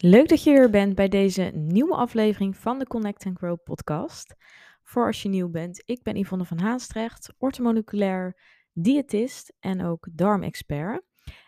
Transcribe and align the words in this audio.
Leuk 0.00 0.28
dat 0.28 0.42
je 0.42 0.50
er 0.50 0.70
bent 0.70 0.94
bij 0.94 1.08
deze 1.08 1.42
nieuwe 1.54 1.94
aflevering 1.94 2.56
van 2.56 2.78
de 2.78 2.86
Connect 2.86 3.26
and 3.26 3.38
Grow 3.38 3.62
podcast. 3.62 4.34
Voor 4.82 5.06
als 5.06 5.22
je 5.22 5.28
nieuw 5.28 5.48
bent, 5.48 5.82
ik 5.84 6.02
ben 6.02 6.16
Yvonne 6.16 6.44
van 6.44 6.58
Haastrecht, 6.58 7.34
ortomoleculair 7.38 8.40
diëtist 8.72 9.52
en 9.60 9.84
ook 9.84 10.08
darmexpert. 10.12 11.02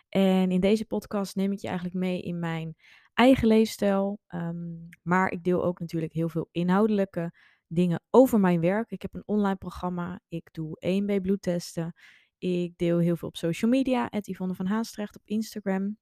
En 0.09 0.51
in 0.51 0.61
deze 0.61 0.85
podcast 0.85 1.37
neem 1.37 1.53
ik 1.53 1.59
je 1.59 1.67
eigenlijk 1.67 1.97
mee 1.97 2.23
in 2.23 2.39
mijn 2.39 2.75
eigen 3.15 3.49
leefstijl, 3.49 4.21
ehm, 4.27 4.69
maar 5.03 5.31
ik 5.31 5.45
deel 5.45 5.65
ook 5.65 5.81
natuurlijk 5.81 6.13
heel 6.13 6.29
veel 6.29 6.49
inhoudelijke 6.51 7.33
dingen 7.67 8.03
over 8.11 8.41
mijn 8.41 8.61
werk. 8.61 8.91
Ik 8.91 9.03
heb 9.03 9.15
een 9.15 9.27
online 9.27 9.57
programma, 9.57 10.21
ik 10.29 10.49
doe 10.53 10.77
1B 10.79 11.23
bloedtesten, 11.23 11.95
ik 12.39 12.73
deel 12.77 12.99
heel 12.99 13.17
veel 13.17 13.29
op 13.29 13.37
social 13.37 13.71
media, 13.71 14.07
het 14.11 14.27
Yvonne 14.27 14.55
van 14.55 14.85
op 14.97 15.23
Instagram. 15.25 15.99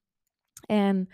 En 0.67 1.09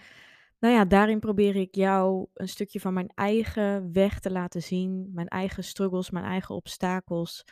nou 0.65 0.77
ja, 0.77 0.85
daarin 0.85 1.19
probeer 1.19 1.57
ik 1.57 1.75
jou 1.75 2.27
een 2.35 2.49
stukje 2.49 2.81
van 2.81 2.95
mijn 2.95 3.11
eigen 3.15 3.93
weg 3.93 4.21
te 4.21 4.31
laten 4.31 4.63
zien. 4.63 5.11
Mijn 5.13 5.29
eigen 5.29 5.65
struggles, 5.65 6.11
mijn 6.11 6.25
eigen 6.25 6.55
obstakels. 6.55 7.45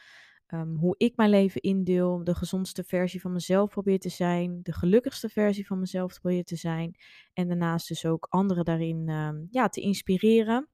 Ehm, 0.47 0.75
hoe 0.75 0.95
ik 0.99 1.17
mijn 1.17 1.31
leven 1.31 1.61
indeel. 1.61 2.25
De 2.25 2.35
gezondste 2.35 2.85
versie 2.85 3.21
van 3.21 3.33
mezelf 3.33 3.71
probeer 3.71 3.99
te 3.99 4.09
zijn. 4.09 4.61
De 4.63 4.73
gelukkigste 4.73 5.29
versie 5.29 5.67
van 5.67 5.79
mezelf 5.79 6.21
probeer 6.21 6.45
te 6.45 6.57
zijn. 6.57 6.95
En 7.33 7.49
daarnaast 7.49 7.89
dus 7.89 8.07
ook 8.07 8.27
anderen 8.31 8.65
daarin 8.65 9.09
um, 9.09 9.47
ja, 9.51 9.69
te 9.69 9.81
inspireren. 9.81 10.69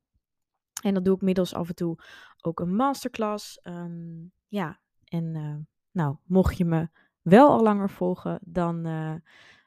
En 0.82 0.94
dat 0.94 1.04
doe 1.04 1.14
ik 1.14 1.20
middels 1.20 1.54
af 1.54 1.68
en 1.68 1.74
toe 1.74 1.98
ook 2.40 2.60
een 2.60 2.74
masterclass. 2.74 3.60
Ehm, 3.62 4.26
ja, 4.48 4.80
en 5.04 5.34
uh, 5.34 5.56
nou, 5.90 6.16
mocht 6.24 6.56
je 6.56 6.64
me 6.64 6.88
wel 7.22 7.48
al 7.48 7.62
langer 7.62 7.90
volgen, 7.90 8.40
dan 8.44 8.86
uh, 8.86 9.14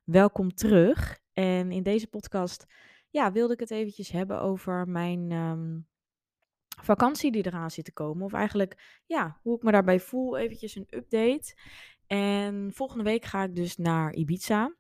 welkom 0.04 0.54
terug. 0.54 1.21
En 1.34 1.72
in 1.72 1.84
deze 1.84 2.08
podcast 2.08 2.66
ja, 3.10 3.32
wilde 3.32 3.54
ik 3.54 3.60
het 3.60 3.72
eventjes 3.72 4.12
hebben 4.12 4.42
over 4.42 4.88
mijn 4.88 5.32
um, 5.32 5.88
vakantie 6.82 7.32
die 7.32 7.46
eraan 7.46 7.72
zit 7.72 7.86
te 7.86 7.94
komen. 7.94 8.26
Of 8.26 8.34
eigenlijk 8.34 9.02
ja, 9.06 9.40
hoe 9.42 9.56
ik 9.56 9.64
me 9.64 9.72
daarbij 9.72 10.00
voel. 10.00 10.38
Eventjes 10.38 10.76
een 10.76 10.88
update. 10.90 11.56
En 12.08 12.72
volgende 12.74 13.04
week 13.04 13.26
ga 13.26 13.44
ik 13.44 13.56
dus 13.56 13.78
naar 13.78 14.14
Ibiza. 14.14 14.76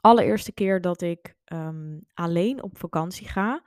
Allereerste 0.00 0.52
keer 0.52 0.80
dat 0.80 1.00
ik 1.00 1.36
um, 1.52 2.06
alleen 2.14 2.62
op 2.62 2.78
vakantie 2.78 3.28
ga. 3.28 3.62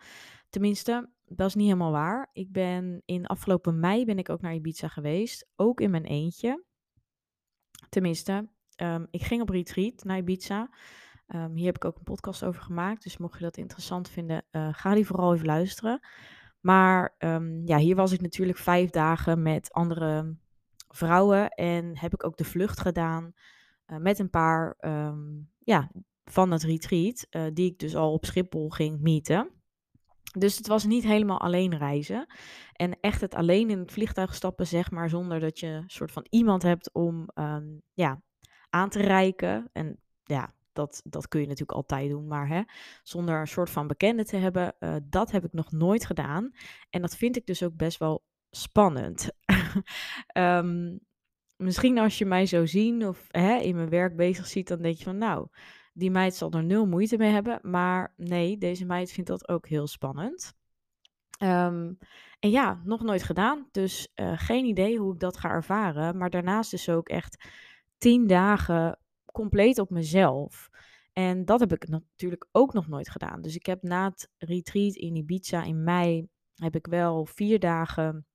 Tenminste, 0.50 1.10
dat 1.26 1.48
is 1.48 1.56
niet 1.56 1.66
helemaal 1.66 1.92
waar. 1.92 2.30
Ik 2.34 2.52
ben 2.52 3.02
in 3.06 3.26
afgelopen 3.26 3.80
mei 3.80 4.06
ben 4.06 4.18
ik 4.18 4.30
ook 4.30 4.42
naar 4.42 4.54
Ibiza 4.54 4.88
geweest. 4.88 5.48
Ook 5.56 5.82
in 5.82 5.92
mijn 5.92 6.06
eentje. 6.06 6.64
Tenminste, 7.90 8.50
um, 8.82 9.08
ik 9.12 9.22
ging 9.22 9.42
op 9.42 9.50
retreat 9.50 10.04
naar 10.04 10.18
Ibiza. 10.18 10.70
Um, 11.28 11.56
hier 11.56 11.66
heb 11.66 11.76
ik 11.76 11.86
ook 11.86 11.98
een 11.98 12.04
podcast 12.04 12.44
over 12.44 12.62
gemaakt. 12.62 13.04
Dus 13.04 13.18
mocht 13.18 13.38
je 13.38 13.44
dat 13.44 13.58
interessant 13.58 14.10
vinden, 14.10 14.46
uh, 14.52 14.68
ga 14.72 14.94
die 14.94 15.06
vooral 15.06 15.34
even 15.34 15.46
luisteren. 15.46 16.00
Maar 16.60 17.16
um, 17.18 17.68
ja, 17.68 17.78
hier 17.78 17.96
was 17.96 18.12
ik 18.12 18.22
natuurlijk 18.22 18.58
vijf 18.58 18.90
dagen 18.90 19.42
met 19.42 19.74
andere 19.74 20.38
vrouwen. 20.88 21.50
En 21.50 21.98
heb 21.98 22.14
ik 22.14 22.24
ook 22.24 22.38
de 22.38 22.44
vlucht 22.44 22.80
gedaan 22.80 23.34
uh, 23.88 23.98
met 23.98 24.20
een 24.20 24.30
paar 24.30 24.78
um, 24.80 25.52
ja, 25.60 25.92
van 26.24 26.52
het 26.52 26.64
retreat. 26.64 27.28
Uh, 27.30 27.46
die 27.54 27.72
ik 27.72 27.80
dus 27.80 27.96
al 27.96 28.14
op 28.14 28.26
Schiphol 28.26 28.70
ging 28.70 29.02
meeten. 29.02 29.50
Dus 30.38 30.58
het 30.58 30.68
was 30.68 30.86
niet 30.86 31.04
helemaal 31.04 31.40
alleen 31.40 31.78
reizen. 31.78 32.28
En 32.74 33.00
echt 33.00 33.22
het 33.22 33.36
alleen 33.36 33.70
in 33.70 33.80
het 33.80 33.92
vliegtuig 33.92 34.36
stappen, 34.36 34.68
zeg 34.68 34.92
maar, 34.92 35.10
zonder 35.10 35.40
dat 35.40 35.60
je 35.60 35.68
een 35.68 35.90
soort 35.90 36.12
van 36.12 36.26
iemand 36.30 36.64
hebt 36.64 36.94
om 36.94 37.30
ja, 37.94 38.22
aan 38.70 38.90
te 38.90 39.02
reiken. 39.02 39.70
En 39.74 40.00
ja, 40.24 40.54
dat, 40.76 41.02
dat 41.04 41.28
kun 41.28 41.40
je 41.40 41.48
natuurlijk 41.48 41.78
altijd 41.78 42.10
doen, 42.10 42.28
maar 42.28 42.48
hè, 42.48 42.62
zonder 43.04 43.40
een 43.40 43.48
soort 43.48 43.70
van 43.70 43.88
bekende 43.88 44.26
te 44.26 44.38
hebben, 44.38 44.76
uh, 44.80 44.96
dat 45.04 45.32
heb 45.32 45.46
ik 45.46 45.54
nog 45.54 45.72
nooit 45.72 46.06
gedaan. 46.06 46.52
En 46.90 47.02
dat 47.02 47.16
vind 47.16 47.36
ik 47.36 47.46
dus 47.46 47.64
ook 47.64 47.76
best 47.76 47.98
wel 47.98 48.24
spannend. 48.50 49.30
um, 50.38 51.00
misschien 51.68 51.98
als 51.98 52.18
je 52.18 52.26
mij 52.26 52.46
zo 52.46 52.66
zien 52.66 53.08
of 53.08 53.26
hè, 53.28 53.56
in 53.56 53.76
mijn 53.76 53.90
werk 53.90 54.16
bezig 54.16 54.48
ziet, 54.48 54.68
dan 54.68 54.82
denk 54.82 54.98
je 54.98 55.04
van 55.04 55.18
nou, 55.18 55.48
die 55.94 56.12
meid 56.12 56.36
zal 56.36 56.52
er 56.52 56.64
nul 56.64 56.86
moeite 56.86 57.18
mee 57.18 57.32
hebben. 57.32 57.60
Maar 57.62 58.14
nee, 58.18 58.58
deze 58.58 58.86
meid 58.86 59.12
vindt 59.12 59.30
dat 59.30 59.50
ook 59.50 59.68
heel 59.68 59.88
spannend. 59.88 60.54
Um, 61.44 61.98
en 62.40 62.50
ja, 62.50 62.82
nog 62.84 63.02
nooit 63.02 63.24
gedaan. 63.24 63.68
Dus 63.72 64.12
uh, 64.16 64.32
geen 64.36 64.66
idee 64.66 64.98
hoe 64.98 65.14
ik 65.14 65.20
dat 65.20 65.38
ga 65.38 65.50
ervaren. 65.50 66.18
Maar 66.18 66.30
daarnaast 66.30 66.74
is 66.74 66.90
ook 66.90 67.10
echt 67.10 67.50
tien 67.98 68.28
dagen 68.28 69.00
compleet 69.36 69.80
op 69.80 69.90
mezelf. 69.90 70.70
En 71.14 71.46
dat 71.46 71.60
heb 71.60 71.74
ik 71.74 71.88
natuurlijk 71.88 72.48
ook 72.52 72.74
nog 72.74 72.88
nooit 72.88 73.10
gedaan. 73.10 73.42
Dus 73.42 73.56
ik 73.56 73.66
heb 73.66 73.82
na 73.82 74.10
het 74.10 74.30
retreat 74.38 74.96
in 74.96 75.16
Ibiza 75.16 75.64
in 75.64 75.84
mei, 75.84 76.28
heb 76.56 76.76
ik 76.76 76.88
wel 76.88 77.26
vier 77.26 77.60
dagen. 77.60 78.26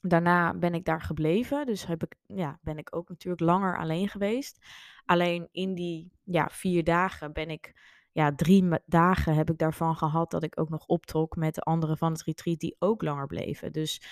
Daarna 0.00 0.54
ben 0.54 0.74
ik 0.74 0.84
daar 0.84 1.00
gebleven. 1.00 1.66
Dus 1.66 1.86
heb 1.86 2.02
ik, 2.02 2.16
ja, 2.26 2.58
ben 2.62 2.78
ik 2.78 2.96
ook 2.96 3.08
natuurlijk 3.08 3.42
langer 3.42 3.78
alleen 3.78 4.08
geweest. 4.08 4.66
Alleen 5.04 5.48
in 5.52 5.74
die 5.74 6.10
ja, 6.24 6.48
vier 6.52 6.84
dagen 6.84 7.32
ben 7.32 7.50
ik, 7.50 7.72
ja, 8.12 8.34
drie 8.34 8.68
dagen 8.86 9.34
heb 9.34 9.50
ik 9.50 9.58
daarvan 9.58 9.96
gehad 9.96 10.30
dat 10.30 10.42
ik 10.42 10.60
ook 10.60 10.68
nog 10.68 10.86
optrok 10.86 11.36
met 11.36 11.54
de 11.54 11.60
anderen 11.60 11.98
van 11.98 12.12
het 12.12 12.22
retreat 12.22 12.58
die 12.58 12.76
ook 12.78 13.02
langer 13.02 13.26
bleven. 13.26 13.72
Dus 13.72 14.02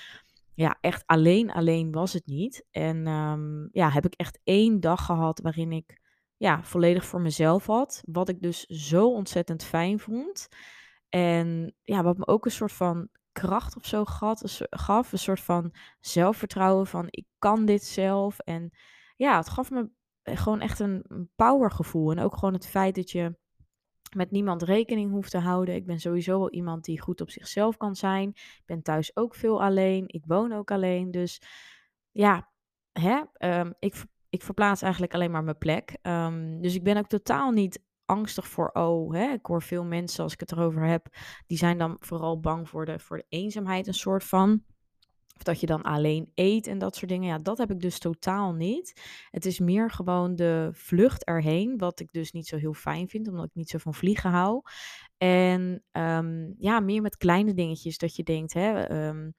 ja, 0.54 0.78
echt 0.80 1.02
alleen, 1.06 1.52
alleen 1.52 1.92
was 1.92 2.12
het 2.12 2.26
niet. 2.26 2.66
En 2.70 3.06
um, 3.06 3.68
ja, 3.72 3.90
heb 3.90 4.04
ik 4.04 4.14
echt 4.14 4.40
één 4.44 4.80
dag 4.80 5.04
gehad 5.04 5.40
waarin 5.40 5.72
ik 5.72 6.02
ja, 6.36 6.62
volledig 6.62 7.04
voor 7.04 7.20
mezelf 7.20 7.66
had. 7.66 8.02
Wat 8.04 8.28
ik 8.28 8.42
dus 8.42 8.64
zo 8.64 9.12
ontzettend 9.12 9.64
fijn 9.64 9.98
vond. 9.98 10.48
En 11.08 11.74
ja, 11.82 12.02
wat 12.02 12.16
me 12.16 12.26
ook 12.26 12.44
een 12.44 12.50
soort 12.50 12.72
van 12.72 13.08
kracht 13.32 13.76
of 13.76 13.86
zo 13.86 14.04
gaf. 14.70 15.12
Een 15.12 15.18
soort 15.18 15.40
van 15.40 15.74
zelfvertrouwen 16.00 16.86
van 16.86 17.06
ik 17.10 17.26
kan 17.38 17.64
dit 17.64 17.84
zelf. 17.84 18.38
En 18.38 18.70
ja, 19.16 19.36
het 19.36 19.48
gaf 19.48 19.70
me 19.70 19.90
eh, 20.22 20.36
gewoon 20.36 20.60
echt 20.60 20.78
een 20.78 21.30
powergevoel. 21.36 22.10
En 22.10 22.18
ook 22.18 22.36
gewoon 22.36 22.54
het 22.54 22.66
feit 22.66 22.94
dat 22.94 23.10
je 23.10 23.36
met 24.16 24.30
niemand 24.30 24.62
rekening 24.62 25.10
hoeft 25.10 25.30
te 25.30 25.38
houden. 25.38 25.74
Ik 25.74 25.86
ben 25.86 26.00
sowieso 26.00 26.38
wel 26.38 26.50
iemand 26.50 26.84
die 26.84 27.00
goed 27.00 27.20
op 27.20 27.30
zichzelf 27.30 27.76
kan 27.76 27.96
zijn. 27.96 28.28
Ik 28.34 28.62
ben 28.66 28.82
thuis 28.82 29.16
ook 29.16 29.34
veel 29.34 29.62
alleen. 29.62 30.04
Ik 30.06 30.24
woon 30.26 30.52
ook 30.52 30.70
alleen. 30.70 31.10
Dus 31.10 31.42
ja, 32.10 32.50
hè, 32.92 33.22
um, 33.60 33.74
ik 33.78 34.04
ik 34.34 34.42
verplaats 34.42 34.82
eigenlijk 34.82 35.14
alleen 35.14 35.30
maar 35.30 35.44
mijn 35.44 35.58
plek. 35.58 35.98
Um, 36.02 36.60
dus 36.60 36.74
ik 36.74 36.82
ben 36.82 36.96
ook 36.96 37.06
totaal 37.06 37.50
niet 37.50 37.82
angstig 38.04 38.48
voor, 38.48 38.70
oh, 38.72 39.14
hè, 39.14 39.32
ik 39.32 39.46
hoor 39.46 39.62
veel 39.62 39.84
mensen 39.84 40.22
als 40.22 40.32
ik 40.32 40.40
het 40.40 40.52
erover 40.52 40.82
heb, 40.82 41.06
die 41.46 41.58
zijn 41.58 41.78
dan 41.78 41.96
vooral 42.00 42.40
bang 42.40 42.68
voor 42.68 42.84
de, 42.86 42.98
voor 42.98 43.16
de 43.16 43.26
eenzaamheid, 43.28 43.86
een 43.86 43.94
soort 43.94 44.24
van. 44.24 44.62
Of 45.36 45.42
dat 45.42 45.60
je 45.60 45.66
dan 45.66 45.82
alleen 45.82 46.30
eet 46.34 46.66
en 46.66 46.78
dat 46.78 46.96
soort 46.96 47.10
dingen. 47.10 47.28
Ja, 47.28 47.38
dat 47.38 47.58
heb 47.58 47.70
ik 47.70 47.80
dus 47.80 47.98
totaal 47.98 48.52
niet. 48.52 49.00
Het 49.30 49.46
is 49.46 49.58
meer 49.58 49.90
gewoon 49.90 50.36
de 50.36 50.68
vlucht 50.72 51.24
erheen, 51.24 51.78
wat 51.78 52.00
ik 52.00 52.12
dus 52.12 52.32
niet 52.32 52.46
zo 52.46 52.56
heel 52.56 52.74
fijn 52.74 53.08
vind, 53.08 53.28
omdat 53.28 53.44
ik 53.44 53.54
niet 53.54 53.68
zo 53.68 53.78
van 53.78 53.94
vliegen 53.94 54.30
hou. 54.30 54.62
En 55.16 55.84
um, 55.92 56.54
ja, 56.58 56.80
meer 56.80 57.02
met 57.02 57.16
kleine 57.16 57.54
dingetjes 57.54 57.98
dat 57.98 58.16
je 58.16 58.22
denkt, 58.22 58.52
hè, 58.52 58.90
um, 59.08 59.34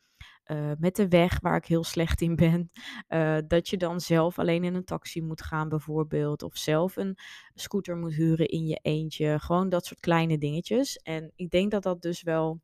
uh, 0.51 0.72
met 0.78 0.95
de 0.95 1.07
weg 1.07 1.39
waar 1.39 1.56
ik 1.56 1.66
heel 1.66 1.83
slecht 1.83 2.22
in 2.22 2.35
ben. 2.35 2.72
Uh, 3.09 3.38
dat 3.47 3.69
je 3.69 3.78
dan 3.78 4.00
zelf 4.00 4.39
alleen 4.39 4.63
in 4.63 4.75
een 4.75 4.83
taxi 4.83 5.22
moet 5.22 5.41
gaan 5.41 5.69
bijvoorbeeld. 5.69 6.44
Of 6.44 6.57
zelf 6.57 6.95
een 6.95 7.17
scooter 7.53 7.97
moet 7.97 8.13
huren 8.13 8.47
in 8.47 8.66
je 8.66 8.79
eentje. 8.81 9.39
Gewoon 9.39 9.69
dat 9.69 9.85
soort 9.85 10.00
kleine 10.00 10.38
dingetjes. 10.38 10.97
En 10.97 11.31
ik 11.35 11.50
denk 11.50 11.72
dat 11.72 11.83
dat 11.83 12.01
dus 12.01 12.22
wel 12.22 12.61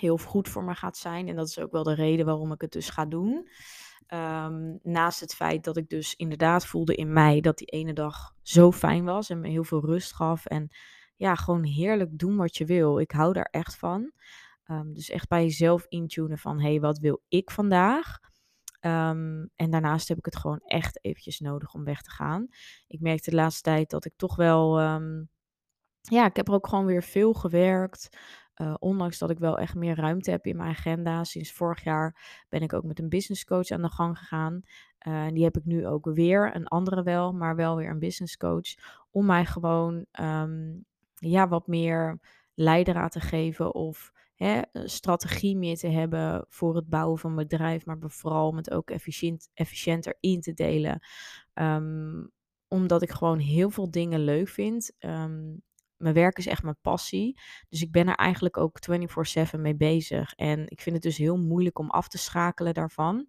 heel 0.00 0.16
goed 0.16 0.48
voor 0.48 0.64
me 0.64 0.74
gaat 0.74 0.96
zijn. 0.96 1.28
En 1.28 1.36
dat 1.36 1.48
is 1.48 1.58
ook 1.58 1.72
wel 1.72 1.82
de 1.82 1.94
reden 1.94 2.26
waarom 2.26 2.52
ik 2.52 2.60
het 2.60 2.72
dus 2.72 2.88
ga 2.88 3.04
doen. 3.04 3.48
Um, 4.14 4.78
naast 4.82 5.20
het 5.20 5.34
feit 5.34 5.64
dat 5.64 5.76
ik 5.76 5.88
dus 5.88 6.14
inderdaad 6.14 6.66
voelde 6.66 6.94
in 6.94 7.12
mei 7.12 7.40
dat 7.40 7.58
die 7.58 7.66
ene 7.66 7.92
dag 7.92 8.34
zo 8.42 8.72
fijn 8.72 9.04
was 9.04 9.30
en 9.30 9.40
me 9.40 9.48
heel 9.48 9.64
veel 9.64 9.84
rust 9.84 10.14
gaf. 10.14 10.46
En 10.46 10.68
ja, 11.16 11.34
gewoon 11.34 11.64
heerlijk 11.64 12.18
doen 12.18 12.36
wat 12.36 12.56
je 12.56 12.64
wil. 12.64 12.98
Ik 12.98 13.10
hou 13.10 13.32
daar 13.32 13.48
echt 13.50 13.76
van. 13.76 14.12
Um, 14.70 14.94
dus 14.94 15.10
echt 15.10 15.28
bij 15.28 15.42
jezelf 15.42 15.86
intunen 15.88 16.38
van, 16.38 16.60
hé, 16.60 16.68
hey, 16.68 16.80
wat 16.80 16.98
wil 16.98 17.22
ik 17.28 17.50
vandaag? 17.50 18.18
Um, 18.80 19.50
en 19.56 19.70
daarnaast 19.70 20.08
heb 20.08 20.18
ik 20.18 20.24
het 20.24 20.36
gewoon 20.36 20.60
echt 20.64 21.04
eventjes 21.04 21.40
nodig 21.40 21.74
om 21.74 21.84
weg 21.84 22.02
te 22.02 22.10
gaan. 22.10 22.46
Ik 22.86 23.00
merkte 23.00 23.30
de 23.30 23.36
laatste 23.36 23.62
tijd 23.62 23.90
dat 23.90 24.04
ik 24.04 24.12
toch 24.16 24.36
wel, 24.36 24.80
um, 24.80 25.28
ja, 26.00 26.26
ik 26.26 26.36
heb 26.36 26.48
er 26.48 26.54
ook 26.54 26.68
gewoon 26.68 26.86
weer 26.86 27.02
veel 27.02 27.32
gewerkt. 27.32 28.18
Uh, 28.56 28.74
ondanks 28.78 29.18
dat 29.18 29.30
ik 29.30 29.38
wel 29.38 29.58
echt 29.58 29.74
meer 29.74 29.96
ruimte 29.96 30.30
heb 30.30 30.46
in 30.46 30.56
mijn 30.56 30.70
agenda. 30.70 31.24
Sinds 31.24 31.52
vorig 31.52 31.84
jaar 31.84 32.44
ben 32.48 32.60
ik 32.60 32.72
ook 32.72 32.84
met 32.84 32.98
een 32.98 33.08
business 33.08 33.44
coach 33.44 33.70
aan 33.70 33.82
de 33.82 33.88
gang 33.88 34.18
gegaan. 34.18 34.60
Uh, 35.06 35.26
die 35.28 35.44
heb 35.44 35.56
ik 35.56 35.64
nu 35.64 35.86
ook 35.86 36.04
weer, 36.04 36.56
een 36.56 36.66
andere 36.66 37.02
wel, 37.02 37.32
maar 37.32 37.56
wel 37.56 37.76
weer 37.76 37.90
een 37.90 37.98
business 37.98 38.36
coach. 38.36 38.74
Om 39.10 39.26
mij 39.26 39.44
gewoon 39.44 40.06
ja, 41.14 41.48
wat 41.48 41.66
meer 41.66 42.20
leidraad 42.54 43.12
te 43.12 43.20
geven 43.20 43.74
of 43.74 44.12
hè, 44.36 44.60
strategie 44.72 45.56
meer 45.56 45.76
te 45.76 45.88
hebben 45.88 46.46
voor 46.48 46.76
het 46.76 46.88
bouwen 46.88 47.18
van 47.18 47.30
een 47.30 47.36
bedrijf, 47.36 47.86
maar 47.86 47.98
vooral 48.00 48.48
om 48.48 48.56
het 48.56 48.70
ook 48.70 48.90
efficiënt, 48.90 49.48
efficiënter 49.54 50.16
in 50.20 50.40
te 50.40 50.52
delen. 50.54 51.00
Um, 51.54 52.30
omdat 52.68 53.02
ik 53.02 53.10
gewoon 53.10 53.38
heel 53.38 53.70
veel 53.70 53.90
dingen 53.90 54.20
leuk 54.20 54.48
vind. 54.48 54.92
Um, 54.98 55.62
mijn 55.96 56.14
werk 56.14 56.38
is 56.38 56.46
echt 56.46 56.62
mijn 56.62 56.78
passie. 56.80 57.40
Dus 57.68 57.82
ik 57.82 57.92
ben 57.92 58.08
er 58.08 58.14
eigenlijk 58.14 58.56
ook 58.56 58.78
24/7 58.80 59.60
mee 59.60 59.76
bezig. 59.76 60.32
En 60.32 60.68
ik 60.68 60.80
vind 60.80 60.94
het 60.94 61.04
dus 61.04 61.16
heel 61.16 61.38
moeilijk 61.38 61.78
om 61.78 61.90
af 61.90 62.08
te 62.08 62.18
schakelen 62.18 62.74
daarvan. 62.74 63.26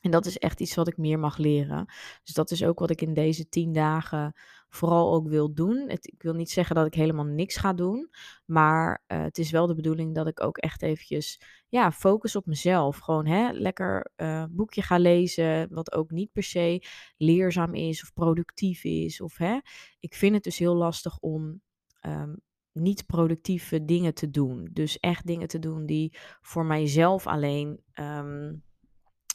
En 0.00 0.10
dat 0.10 0.26
is 0.26 0.38
echt 0.38 0.60
iets 0.60 0.74
wat 0.74 0.88
ik 0.88 0.96
meer 0.96 1.18
mag 1.18 1.36
leren. 1.36 1.86
Dus 2.22 2.34
dat 2.34 2.50
is 2.50 2.64
ook 2.64 2.78
wat 2.78 2.90
ik 2.90 3.00
in 3.00 3.14
deze 3.14 3.48
tien 3.48 3.72
dagen 3.72 4.32
vooral 4.74 5.14
ook 5.14 5.28
wil 5.28 5.54
doen. 5.54 5.88
Het, 5.88 6.06
ik 6.12 6.22
wil 6.22 6.34
niet 6.34 6.50
zeggen 6.50 6.76
dat 6.76 6.86
ik 6.86 6.94
helemaal 6.94 7.24
niks 7.24 7.56
ga 7.56 7.72
doen. 7.72 8.10
Maar 8.46 9.02
uh, 9.08 9.22
het 9.22 9.38
is 9.38 9.50
wel 9.50 9.66
de 9.66 9.74
bedoeling 9.74 10.14
dat 10.14 10.26
ik 10.26 10.42
ook 10.42 10.58
echt 10.58 10.82
eventjes 10.82 11.40
ja, 11.68 11.92
focus 11.92 12.36
op 12.36 12.46
mezelf. 12.46 12.98
Gewoon 12.98 13.26
hè, 13.26 13.50
lekker 13.52 14.10
uh, 14.16 14.44
boekje 14.50 14.82
ga 14.82 14.98
lezen. 14.98 15.68
Wat 15.70 15.92
ook 15.92 16.10
niet 16.10 16.32
per 16.32 16.42
se 16.42 16.86
leerzaam 17.16 17.74
is 17.74 18.02
of 18.02 18.12
productief 18.12 18.84
is. 18.84 19.20
Of, 19.20 19.36
hè. 19.36 19.58
Ik 20.00 20.14
vind 20.14 20.34
het 20.34 20.44
dus 20.44 20.58
heel 20.58 20.74
lastig 20.74 21.18
om 21.18 21.60
um, 22.06 22.40
niet 22.72 23.06
productieve 23.06 23.84
dingen 23.84 24.14
te 24.14 24.30
doen. 24.30 24.68
Dus 24.72 24.98
echt 24.98 25.26
dingen 25.26 25.48
te 25.48 25.58
doen 25.58 25.86
die 25.86 26.16
voor 26.40 26.64
mijzelf 26.64 27.26
alleen 27.26 27.80
um, 27.94 28.62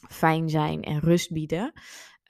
fijn 0.08 0.48
zijn 0.48 0.82
en 0.82 1.00
rust 1.00 1.32
bieden. 1.32 1.72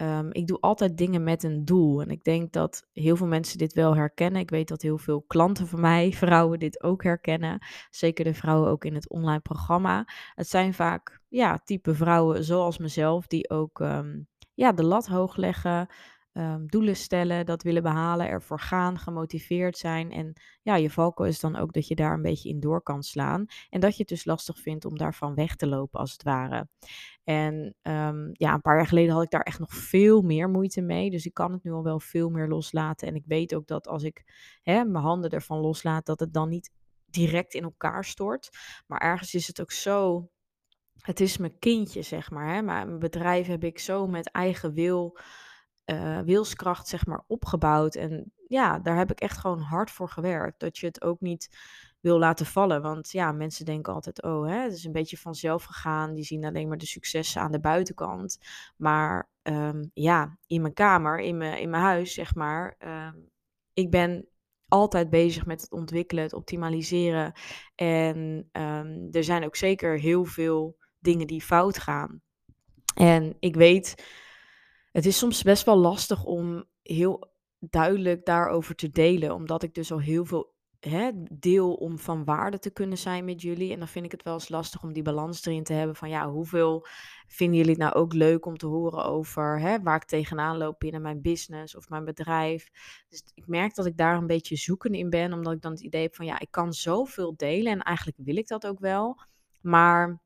Um, 0.01 0.33
ik 0.33 0.47
doe 0.47 0.61
altijd 0.61 0.97
dingen 0.97 1.25
met 1.25 1.43
een 1.43 1.65
doel. 1.65 2.03
En 2.03 2.11
ik 2.11 2.25
denk 2.25 2.53
dat 2.53 2.87
heel 2.93 3.17
veel 3.17 3.27
mensen 3.27 3.59
dit 3.59 3.73
wel 3.73 3.97
herkennen. 3.97 4.41
Ik 4.41 4.51
weet 4.51 4.69
dat 4.69 4.83
heel 4.83 4.99
veel 4.99 5.23
klanten 5.27 5.67
van 5.67 5.81
mij, 5.81 6.13
vrouwen, 6.23 6.59
dit 6.59 6.83
ook 6.83 7.03
herkennen. 7.03 7.59
Zeker 7.91 8.25
de 8.25 8.35
vrouwen 8.35 8.71
ook 8.71 8.85
in 8.85 8.95
het 8.95 9.09
online 9.09 9.41
programma. 9.41 10.07
Het 10.35 10.49
zijn 10.49 10.75
vaak 10.75 11.21
ja, 11.29 11.59
type 11.65 11.95
vrouwen 11.95 12.45
zoals 12.45 12.79
mezelf, 12.79 13.27
die 13.27 13.51
ook 13.51 13.79
um, 13.79 14.27
ja, 14.55 14.73
de 14.73 14.85
lat 14.85 15.07
hoog 15.07 15.37
leggen. 15.37 15.89
Um, 16.33 16.67
doelen 16.67 16.97
stellen, 16.97 17.47
dat 17.47 17.63
willen 17.63 17.83
behalen, 17.83 18.29
ervoor 18.29 18.61
gaan, 18.61 18.99
gemotiveerd 18.99 19.79
zijn. 19.79 20.11
En 20.11 20.33
ja, 20.63 20.77
je 20.77 20.91
valkuil 20.91 21.29
is 21.29 21.41
dan 21.41 21.57
ook 21.57 21.73
dat 21.73 21.87
je 21.89 21.95
daar 21.95 22.13
een 22.13 22.23
beetje 22.23 22.49
in 22.49 22.61
door 22.61 22.83
kan 22.83 23.03
slaan. 23.03 23.47
En 23.71 23.81
dat 23.81 23.93
je 23.93 23.99
het 23.99 24.09
dus 24.09 24.25
lastig 24.25 24.59
vindt 24.59 24.85
om 24.85 24.99
daarvan 24.99 25.35
weg 25.35 25.57
te 25.57 25.67
lopen, 25.67 26.01
als 26.01 26.13
het 26.13 26.23
ware. 26.23 26.69
En 27.25 27.75
um, 27.83 28.31
ja, 28.33 28.55
een 28.55 28.61
paar 28.61 28.77
jaar 28.77 28.87
geleden 28.87 29.15
had 29.15 29.23
ik 29.23 29.31
daar 29.31 29.41
echt 29.41 29.59
nog 29.59 29.75
veel 29.75 30.23
meer 30.23 30.49
moeite 30.49 30.81
mee. 30.81 31.11
Dus 31.11 31.27
ik 31.27 31.35
kan 31.35 31.53
het 31.53 31.63
nu 31.63 31.73
al 31.73 31.83
wel 31.83 32.01
veel 32.01 32.31
meer 32.31 32.49
loslaten. 32.49 33.09
En 33.09 33.15
ik 33.15 33.25
weet 33.27 33.55
ook 33.55 33.67
dat 33.67 33.89
als 33.89 34.03
ik 34.03 34.25
hè, 34.63 34.85
mijn 34.85 35.05
handen 35.05 35.31
ervan 35.31 35.59
loslaat, 35.59 36.07
dat 36.07 36.21
het 36.21 36.33
dan 36.33 36.49
niet 36.49 36.71
direct 37.05 37.55
in 37.55 37.63
elkaar 37.63 38.05
stort. 38.05 38.49
Maar 38.87 39.01
ergens 39.01 39.35
is 39.35 39.47
het 39.47 39.61
ook 39.61 39.73
zo. 39.73 40.29
Het 40.99 41.21
is 41.21 41.37
mijn 41.37 41.59
kindje, 41.59 42.03
zeg 42.03 42.31
maar. 42.31 42.55
Hè. 42.55 42.63
Maar 42.63 42.87
mijn 42.87 42.99
bedrijf 42.99 43.47
heb 43.47 43.65
ik 43.65 43.79
zo 43.79 44.07
met 44.07 44.31
eigen 44.31 44.73
wil 44.73 45.19
uh, 45.91 46.21
wilskracht 46.21 46.89
zeg 46.89 47.07
maar 47.07 47.25
opgebouwd. 47.27 47.95
En 47.95 48.33
ja, 48.49 48.79
daar 48.79 48.97
heb 48.97 49.11
ik 49.11 49.21
echt 49.21 49.39
gewoon 49.39 49.61
hard 49.61 49.91
voor 49.91 50.09
gewerkt. 50.09 50.61
Dat 50.61 50.79
je 50.79 50.87
het 50.87 51.03
ook 51.03 51.21
niet 51.21 51.49
wil 52.01 52.19
laten 52.19 52.47
vallen. 52.47 52.83
Want 52.83 53.11
ja, 53.11 53.33
mensen 53.33 53.65
denken 53.65 53.93
altijd, 53.93 54.23
oh, 54.23 54.47
hè, 54.47 54.63
het 54.63 54.73
is 54.73 54.85
een 54.85 54.93
beetje 54.93 55.17
vanzelf 55.17 55.65
gegaan. 55.65 56.15
Die 56.15 56.25
zien 56.25 56.45
alleen 56.45 56.69
maar 56.69 56.79
de 56.79 56.87
successen 56.87 57.41
aan 57.41 57.53
de 57.53 57.61
buitenkant. 57.61 58.39
Maar 58.77 59.31
um, 59.43 59.91
ja, 59.95 60.39
in 60.47 60.61
mijn 60.61 60.75
kamer, 60.75 61.21
in 61.21 61.37
mijn, 61.37 61.61
in 61.61 61.71
mijn 61.71 61.83
huis, 61.83 62.15
zeg 62.15 62.35
maar. 62.35 62.77
Um, 62.79 63.31
ik 63.73 63.91
ben 63.91 64.29
altijd 64.69 65.11
bezig 65.11 65.47
met 65.47 65.61
het 65.61 65.73
ontwikkelen, 65.73 66.23
het 66.23 66.33
optimaliseren. 66.33 67.33
En 67.75 68.49
um, 68.53 69.09
er 69.11 69.25
zijn 69.25 69.45
ook 69.45 69.57
zeker 69.57 69.99
heel 69.99 70.25
veel 70.25 70.77
dingen 70.99 71.27
die 71.27 71.43
fout 71.43 71.79
gaan. 71.79 72.23
En 72.95 73.37
ik 73.41 73.55
weet 73.55 74.05
het 74.93 75.07
is 75.07 75.19
soms 75.19 75.43
best 75.43 75.65
wel 75.65 75.77
lastig 75.77 76.25
om 76.25 76.65
heel 76.83 77.37
duidelijk 77.59 78.25
daarover 78.25 78.75
te 78.75 78.91
delen, 78.91 79.35
omdat 79.35 79.63
ik 79.63 79.75
dus 79.75 79.93
al 79.93 80.01
heel 80.01 80.25
veel 80.25 80.57
hè, 80.81 81.11
deel 81.31 81.75
om 81.75 81.99
van 81.99 82.25
waarde 82.25 82.59
te 82.59 82.71
kunnen 82.71 82.99
zijn 82.99 83.25
met 83.25 83.43
jullie. 83.43 83.73
En 83.73 83.79
dan 83.79 83.89
vind 83.89 84.05
ik 84.05 84.13
het 84.13 84.23
wel 84.23 84.35
eens 84.35 84.49
lastig 84.49 84.83
om 84.83 84.93
die 84.93 85.03
balans 85.03 85.47
erin 85.47 85.65
te 85.65 85.73
hebben 85.73 85.97
van 85.97 86.09
ja, 86.09 86.31
hoeveel 86.31 86.87
vinden 87.27 87.57
jullie 87.57 87.73
het 87.73 87.81
nou 87.81 87.95
ook 87.95 88.13
leuk 88.13 88.47
om 88.47 88.57
te 88.57 88.67
horen 88.67 89.05
over 89.05 89.61
hè, 89.61 89.83
waar 89.83 89.97
ik 89.97 90.05
tegenaan 90.05 90.57
loop 90.57 90.79
binnen 90.79 91.03
mijn 91.03 91.21
business 91.21 91.77
of 91.77 91.89
mijn 91.89 92.05
bedrijf. 92.05 92.69
Dus 93.09 93.23
ik 93.35 93.47
merk 93.47 93.75
dat 93.75 93.87
ik 93.87 93.97
daar 93.97 94.17
een 94.17 94.27
beetje 94.27 94.57
zoeken 94.57 94.93
in 94.93 95.11
ben, 95.11 95.33
omdat 95.33 95.53
ik 95.53 95.63
dan 95.63 95.73
het 95.73 95.81
idee 95.81 96.03
heb 96.03 96.15
van 96.15 96.27
ja, 96.27 96.39
ik 96.41 96.51
kan 96.51 96.73
zoveel 96.73 97.37
delen 97.37 97.73
en 97.73 97.83
eigenlijk 97.83 98.19
wil 98.21 98.37
ik 98.37 98.49
dat 98.49 98.67
ook 98.67 98.79
wel. 98.79 99.21
Maar 99.61 100.21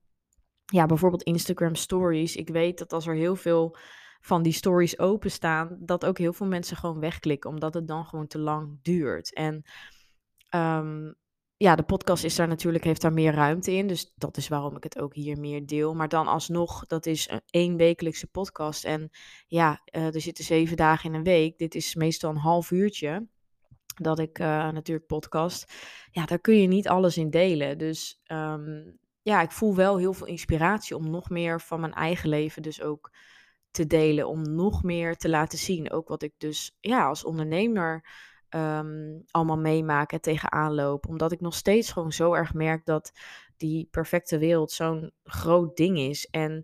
ja, 0.64 0.86
bijvoorbeeld 0.86 1.22
Instagram 1.22 1.74
stories. 1.74 2.36
Ik 2.36 2.48
weet 2.48 2.78
dat 2.78 2.92
als 2.92 3.06
er 3.06 3.14
heel 3.14 3.36
veel 3.36 3.76
van 4.22 4.42
die 4.42 4.52
stories 4.52 4.98
openstaan, 4.98 5.76
dat 5.80 6.04
ook 6.04 6.18
heel 6.18 6.32
veel 6.32 6.46
mensen 6.46 6.76
gewoon 6.76 7.00
wegklikken, 7.00 7.50
omdat 7.50 7.74
het 7.74 7.88
dan 7.88 8.04
gewoon 8.04 8.26
te 8.26 8.38
lang 8.38 8.78
duurt. 8.82 9.34
En 9.34 9.64
um, 10.54 11.14
ja, 11.56 11.76
de 11.76 11.82
podcast 11.82 12.24
is 12.24 12.36
daar 12.36 12.48
natuurlijk, 12.48 12.84
heeft 12.84 13.00
daar 13.00 13.12
meer 13.12 13.34
ruimte 13.34 13.72
in. 13.72 13.86
Dus 13.86 14.12
dat 14.16 14.36
is 14.36 14.48
waarom 14.48 14.76
ik 14.76 14.82
het 14.82 14.98
ook 14.98 15.14
hier 15.14 15.38
meer 15.38 15.66
deel. 15.66 15.94
Maar 15.94 16.08
dan 16.08 16.26
alsnog, 16.26 16.86
dat 16.86 17.06
is 17.06 17.30
een 17.30 17.40
één 17.50 17.76
wekelijkse 17.76 18.26
podcast. 18.26 18.84
En 18.84 19.10
ja, 19.46 19.80
uh, 19.96 20.14
er 20.14 20.20
zitten 20.20 20.44
zeven 20.44 20.76
dagen 20.76 21.10
in 21.10 21.16
een 21.16 21.24
week. 21.24 21.58
Dit 21.58 21.74
is 21.74 21.94
meestal 21.94 22.30
een 22.30 22.36
half 22.36 22.70
uurtje 22.70 23.26
dat 23.94 24.18
ik 24.18 24.38
uh, 24.38 24.46
natuurlijk 24.46 25.06
podcast. 25.06 25.72
Ja, 26.10 26.26
daar 26.26 26.40
kun 26.40 26.60
je 26.60 26.66
niet 26.66 26.88
alles 26.88 27.16
in 27.16 27.30
delen. 27.30 27.78
Dus 27.78 28.20
um, 28.26 28.98
ja, 29.22 29.42
ik 29.42 29.50
voel 29.50 29.74
wel 29.74 29.98
heel 29.98 30.12
veel 30.12 30.26
inspiratie 30.26 30.96
om 30.96 31.10
nog 31.10 31.30
meer 31.30 31.60
van 31.60 31.80
mijn 31.80 31.94
eigen 31.94 32.28
leven 32.28 32.62
dus 32.62 32.82
ook 32.82 33.10
te 33.72 33.86
delen, 33.86 34.28
om 34.28 34.54
nog 34.54 34.82
meer 34.82 35.16
te 35.16 35.28
laten 35.28 35.58
zien. 35.58 35.90
Ook 35.90 36.08
wat 36.08 36.22
ik 36.22 36.34
dus 36.38 36.76
ja, 36.80 37.06
als 37.06 37.24
ondernemer 37.24 38.04
um, 38.50 39.22
allemaal 39.30 39.58
meemaak 39.58 40.12
en 40.12 40.20
tegenaan 40.20 40.74
loop. 40.74 41.08
Omdat 41.08 41.32
ik 41.32 41.40
nog 41.40 41.54
steeds 41.54 41.92
gewoon 41.92 42.12
zo 42.12 42.32
erg 42.34 42.54
merk 42.54 42.84
dat 42.84 43.12
die 43.56 43.88
perfecte 43.90 44.38
wereld 44.38 44.72
zo'n 44.72 45.12
groot 45.22 45.76
ding 45.76 45.98
is. 45.98 46.26
En 46.26 46.62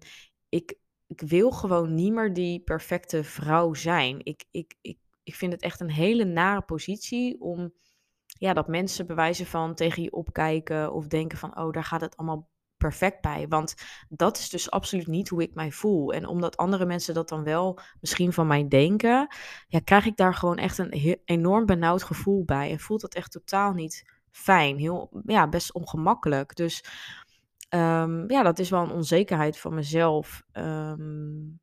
ik, 0.49 0.79
ik 1.07 1.21
wil 1.21 1.51
gewoon 1.51 1.95
niet 1.95 2.13
meer 2.13 2.33
die 2.33 2.61
perfecte 2.61 3.25
vrouw 3.25 3.75
zijn. 3.75 4.25
Ik, 4.25 4.45
ik, 4.51 4.75
ik, 4.81 4.99
ik 5.23 5.35
vind 5.35 5.53
het 5.53 5.63
echt 5.63 5.81
een 5.81 5.91
hele 5.91 6.25
nare 6.25 6.63
positie 6.63 7.41
om 7.41 7.73
ja, 8.27 8.53
dat 8.53 8.69
mensen 8.69 9.07
bewijzen 9.07 9.47
van 9.47 9.75
tegen 9.75 10.03
je 10.03 10.13
opkijken 10.13 10.93
of 10.93 11.07
denken 11.07 11.39
van, 11.39 11.59
oh, 11.59 11.73
daar 11.73 11.85
gaat 11.85 12.01
het 12.01 12.17
allemaal 12.17 12.49
perfect 12.79 13.21
bij. 13.21 13.47
Want 13.49 13.75
dat 14.09 14.39
is 14.39 14.49
dus 14.49 14.71
absoluut 14.71 15.07
niet 15.07 15.29
hoe 15.29 15.43
ik 15.43 15.55
mij 15.55 15.73
voel. 15.73 16.13
En 16.13 16.27
omdat 16.27 16.57
andere 16.57 16.87
mensen 16.87 17.15
dat 17.15 17.29
dan 17.29 17.45
wel 17.45 17.79
misschien 18.01 18.33
van 18.33 18.47
mij 18.47 18.69
denken, 18.69 19.35
ja, 19.69 19.81
krijg 19.85 20.07
ik 20.07 20.17
daar 20.17 20.35
gewoon 20.35 20.57
echt 20.57 20.79
een 20.79 21.21
enorm 21.25 21.67
benauwd 21.67 22.03
gevoel 22.03 22.45
bij. 22.45 22.71
En 22.71 22.81
voelt 22.81 23.01
dat 23.01 23.15
echt 23.15 23.33
totaal 23.33 23.73
niet 23.73 24.13
fijn. 24.31 24.79
Heel, 24.79 25.23
ja, 25.27 25.49
best 25.49 25.73
ongemakkelijk. 25.73 26.57
Dus 26.57 26.85
um, 27.71 28.31
ja, 28.31 28.43
dat 28.43 28.59
is 28.59 28.71
wel 28.71 28.83
een 28.83 28.93
onzekerheid 28.93 29.59
van 29.59 29.75
mezelf. 29.75 30.43
Um, 30.53 31.61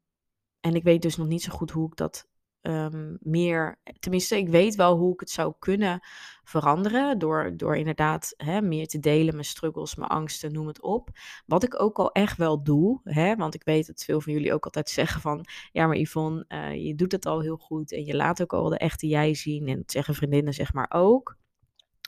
en 0.60 0.76
ik 0.76 0.84
weet 0.84 1.02
dus 1.02 1.18
nog 1.18 1.28
niet 1.28 1.44
zo 1.44 1.52
goed 1.52 1.72
hoe 1.72 1.88
ik 1.88 1.96
dat 1.96 2.28
um, 2.68 3.18
meer, 3.22 3.80
tenminste, 4.00 4.38
ik 4.38 4.50
weet 4.50 4.76
wel 4.76 4.98
hoe 4.98 5.14
ik 5.14 5.20
het 5.20 5.30
zou 5.30 5.54
kunnen 5.60 6.00
veranderen. 6.44 7.18
Door, 7.18 7.54
door 7.58 7.78
inderdaad 7.78 8.34
hè, 8.38 8.62
meer 8.62 8.88
te 8.88 9.00
delen, 9.00 9.34
mijn 9.34 9.46
struggles, 9.46 9.96
mijn 9.96 10.10
angsten, 10.10 10.52
noem 10.52 10.68
het 10.68 10.82
op. 10.82 11.10
Wat 11.46 11.64
ik 11.64 11.82
ook 11.82 11.98
al 11.98 12.12
echt 12.12 12.38
wel 12.38 12.64
doe, 12.64 13.00
hè, 13.04 13.36
want 13.36 13.56
ik 13.56 13.64
weet 13.64 13.88
dat 13.88 14.04
veel 14.04 14.22
van 14.22 14.34
jullie 14.34 14.54
ook 14.54 14.66
altijd 14.66 14.90
zeggen 15.00 15.22
van, 15.22 15.46
ja 15.72 15.88
maar 15.88 15.98
Yvonne, 15.98 16.46
uh, 16.48 16.86
je 16.86 16.96
doet 16.96 17.12
het 17.12 17.26
al 17.26 17.42
heel 17.42 17.58
goed 17.58 17.92
en 17.92 18.06
je 18.06 18.16
laat 18.16 18.42
ook 18.42 18.54
al 18.54 18.70
de 18.70 18.78
echte 18.78 19.08
jij 19.08 19.34
zien. 19.34 19.68
En 19.68 19.78
dat 19.78 19.92
zeggen 19.92 20.16
vriendinnen 20.16 20.54
zeg 20.54 20.74
maar 20.74 20.92
ook. 20.94 21.38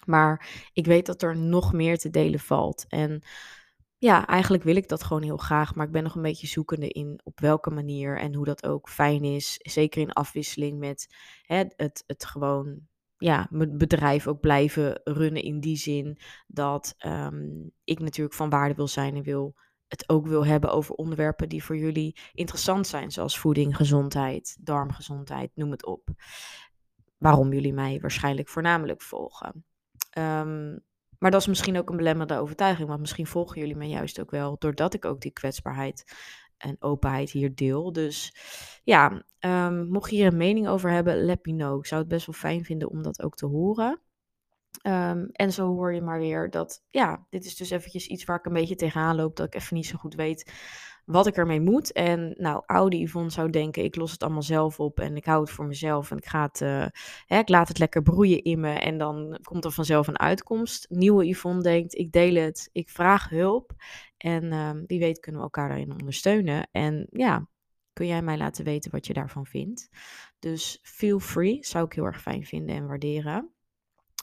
Maar 0.06 0.70
ik 0.74 0.86
weet 0.86 1.06
dat 1.06 1.22
er 1.22 1.38
nog 1.38 1.74
meer 1.74 1.98
te 1.98 2.10
delen 2.10 2.40
valt. 2.40 2.86
En 2.88 3.22
ja, 3.98 4.28
eigenlijk 4.28 4.64
wil 4.64 4.76
ik 4.76 4.88
dat 4.88 5.04
gewoon 5.04 5.24
heel 5.24 5.38
graag, 5.38 5.76
maar 5.76 5.86
ik 5.86 5.92
ben 5.92 6.04
nog 6.04 6.16
een 6.16 6.22
beetje 6.22 6.48
zoekende 6.48 6.88
in 6.88 7.20
op 7.24 7.40
welke 7.40 7.70
manier 7.70 8.20
en 8.20 8.34
hoe 8.34 8.46
dat 8.46 8.66
ook 8.66 8.90
fijn 8.90 9.24
is. 9.24 9.58
Zeker 9.62 10.02
in 10.02 10.14
afwisseling 10.14 10.80
met 10.80 11.16
hè, 11.42 11.64
het, 11.76 12.04
het 12.08 12.26
gewoon, 12.26 12.80
ja, 13.18 13.48
mijn 13.50 13.78
bedrijf 13.78 14.28
ook 14.28 14.40
blijven 14.40 15.02
runnen 15.04 15.44
in 15.44 15.60
die 15.60 15.78
zin 15.78 16.20
dat 16.48 16.96
um, 17.06 17.72
ik 17.84 18.00
natuurlijk 18.00 18.36
van 18.36 18.50
waarde 18.50 18.76
wil 18.76 18.88
zijn 18.88 19.16
en 19.16 19.24
wil 19.24 19.56
het 19.88 20.10
ook 20.10 20.28
wil 20.28 20.46
hebben 20.46 20.72
over 20.72 20.96
onderwerpen 20.96 21.50
die 21.50 21.64
voor 21.64 21.78
jullie 21.78 22.20
interessant 22.34 22.88
zijn, 22.88 23.12
zoals 23.12 23.40
voeding, 23.40 23.76
gezondheid, 23.76 24.58
darmgezondheid, 24.60 25.52
noem 25.56 25.72
het 25.72 25.86
op. 25.86 26.10
Waarom 27.18 27.54
jullie 27.54 27.74
mij 27.74 28.00
waarschijnlijk 28.00 28.50
voornamelijk 28.50 29.02
volgen. 29.02 29.66
Um, 30.18 30.86
maar 31.20 31.32
dat 31.32 31.42
is 31.42 31.48
misschien 31.48 31.78
ook 31.78 31.90
een 31.90 31.98
belemmerende 31.98 32.42
overtuiging, 32.42 32.88
want 32.88 33.00
misschien 33.00 33.28
volgen 33.28 33.60
jullie 33.60 33.76
mij 33.76 33.90
juist 33.90 34.20
ook 34.20 34.32
wel, 34.32 34.56
doordat 34.60 34.94
ik 34.94 35.06
ook 35.06 35.22
die 35.22 35.32
kwetsbaarheid 35.32 36.16
en 36.58 36.76
openheid 36.80 37.32
hier 37.32 37.56
deel. 37.56 37.92
Dus 37.92 38.36
ja, 38.84 39.24
um, 39.40 39.88
mocht 39.88 40.10
je 40.10 40.16
hier 40.16 40.28
een 40.28 40.38
mening 40.38 40.68
over 40.68 40.90
hebben, 40.90 41.26
let 41.26 41.46
me 41.46 41.54
know. 41.54 41.80
Ik 41.80 41.86
zou 41.86 42.02
het 42.02 42.10
best 42.10 42.26
wel 42.26 42.36
fijn 42.36 42.64
vinden 42.64 42.90
om 42.90 43.02
dat 43.02 43.24
ook 43.24 43.36
te 43.36 43.46
horen. 43.46 44.02
Um, 44.84 45.30
en 45.32 45.52
zo 45.54 45.68
hoor 45.68 45.94
je 45.94 46.02
maar 46.02 46.20
weer 46.20 46.50
dat, 46.50 46.84
ja, 46.90 47.26
dit 47.30 47.46
is 47.46 47.56
dus 47.56 47.70
eventjes 47.70 48.08
iets 48.08 48.26
waar 48.26 48.38
ik 48.38 48.46
een 48.46 48.54
beetje 48.54 48.76
tegenaan 48.76 49.16
loop, 49.16 49.36
dat 49.36 49.46
ik 49.46 49.56
even 49.56 49.76
niet 49.76 49.86
zo 49.86 49.98
goed 49.98 50.16
weet 50.16 50.52
wat 51.08 51.28
ik 51.28 51.38
ermee 51.38 51.60
moet. 51.62 51.92
En 51.92 52.34
nou, 52.38 52.64
oude 52.66 53.02
Yvonne 53.02 53.30
zou 53.30 53.50
denken, 53.50 53.84
ik 53.84 53.96
los 53.96 54.12
het 54.12 54.24
allemaal 54.24 54.42
zelf 54.42 54.80
op 54.80 55.00
en 55.00 55.16
ik 55.16 55.26
hou 55.26 55.42
het 55.42 55.50
voor 55.50 55.66
mezelf 55.66 56.12
en 56.12 56.18
ik, 56.18 56.26
ga 56.26 56.42
het, 56.46 56.62
uh, 56.62 56.86
hè, 57.26 57.38
ik 57.38 57.50
laat 57.50 57.68
het 57.68 57.80
lekker 57.80 58.02
broeien 58.02 58.44
in 58.44 58.60
me 58.60 58.74
en 58.74 58.98
dan 58.98 59.40
komt 59.42 59.66
er 59.66 59.72
vanzelf 59.72 60.08
een 60.08 60.20
uitkomst. 60.20 60.86
Nieuwe 60.90 61.28
Yvonne 61.28 61.62
denkt, 61.62 61.96
ik 61.96 62.12
deel 62.12 62.36
het, 62.36 62.70
ik 62.72 62.90
vraag 62.90 63.30
hulp 63.30 63.72
en 64.18 64.44
uh, 64.44 64.72
wie 64.88 65.00
weet 65.00 65.20
kunnen 65.20 65.42
we 65.42 65.48
elkaar 65.48 65.68
daarin 65.68 65.92
ondersteunen. 65.92 66.68
En 66.72 67.08
ja, 67.12 67.48
kun 67.94 68.08
jij 68.08 68.22
mij 68.22 68.38
laten 68.38 68.66
weten 68.66 68.92
wat 68.92 69.08
je 69.08 69.14
daarvan 69.14 69.46
vindt. 69.46 69.90
Dus 70.40 70.80
feel 70.82 71.20
free, 71.20 71.58
zou 71.62 71.86
ik 71.86 71.94
heel 71.94 72.06
erg 72.06 72.22
fijn 72.22 72.46
vinden 72.46 72.76
en 72.76 72.88
waarderen. 72.88 73.50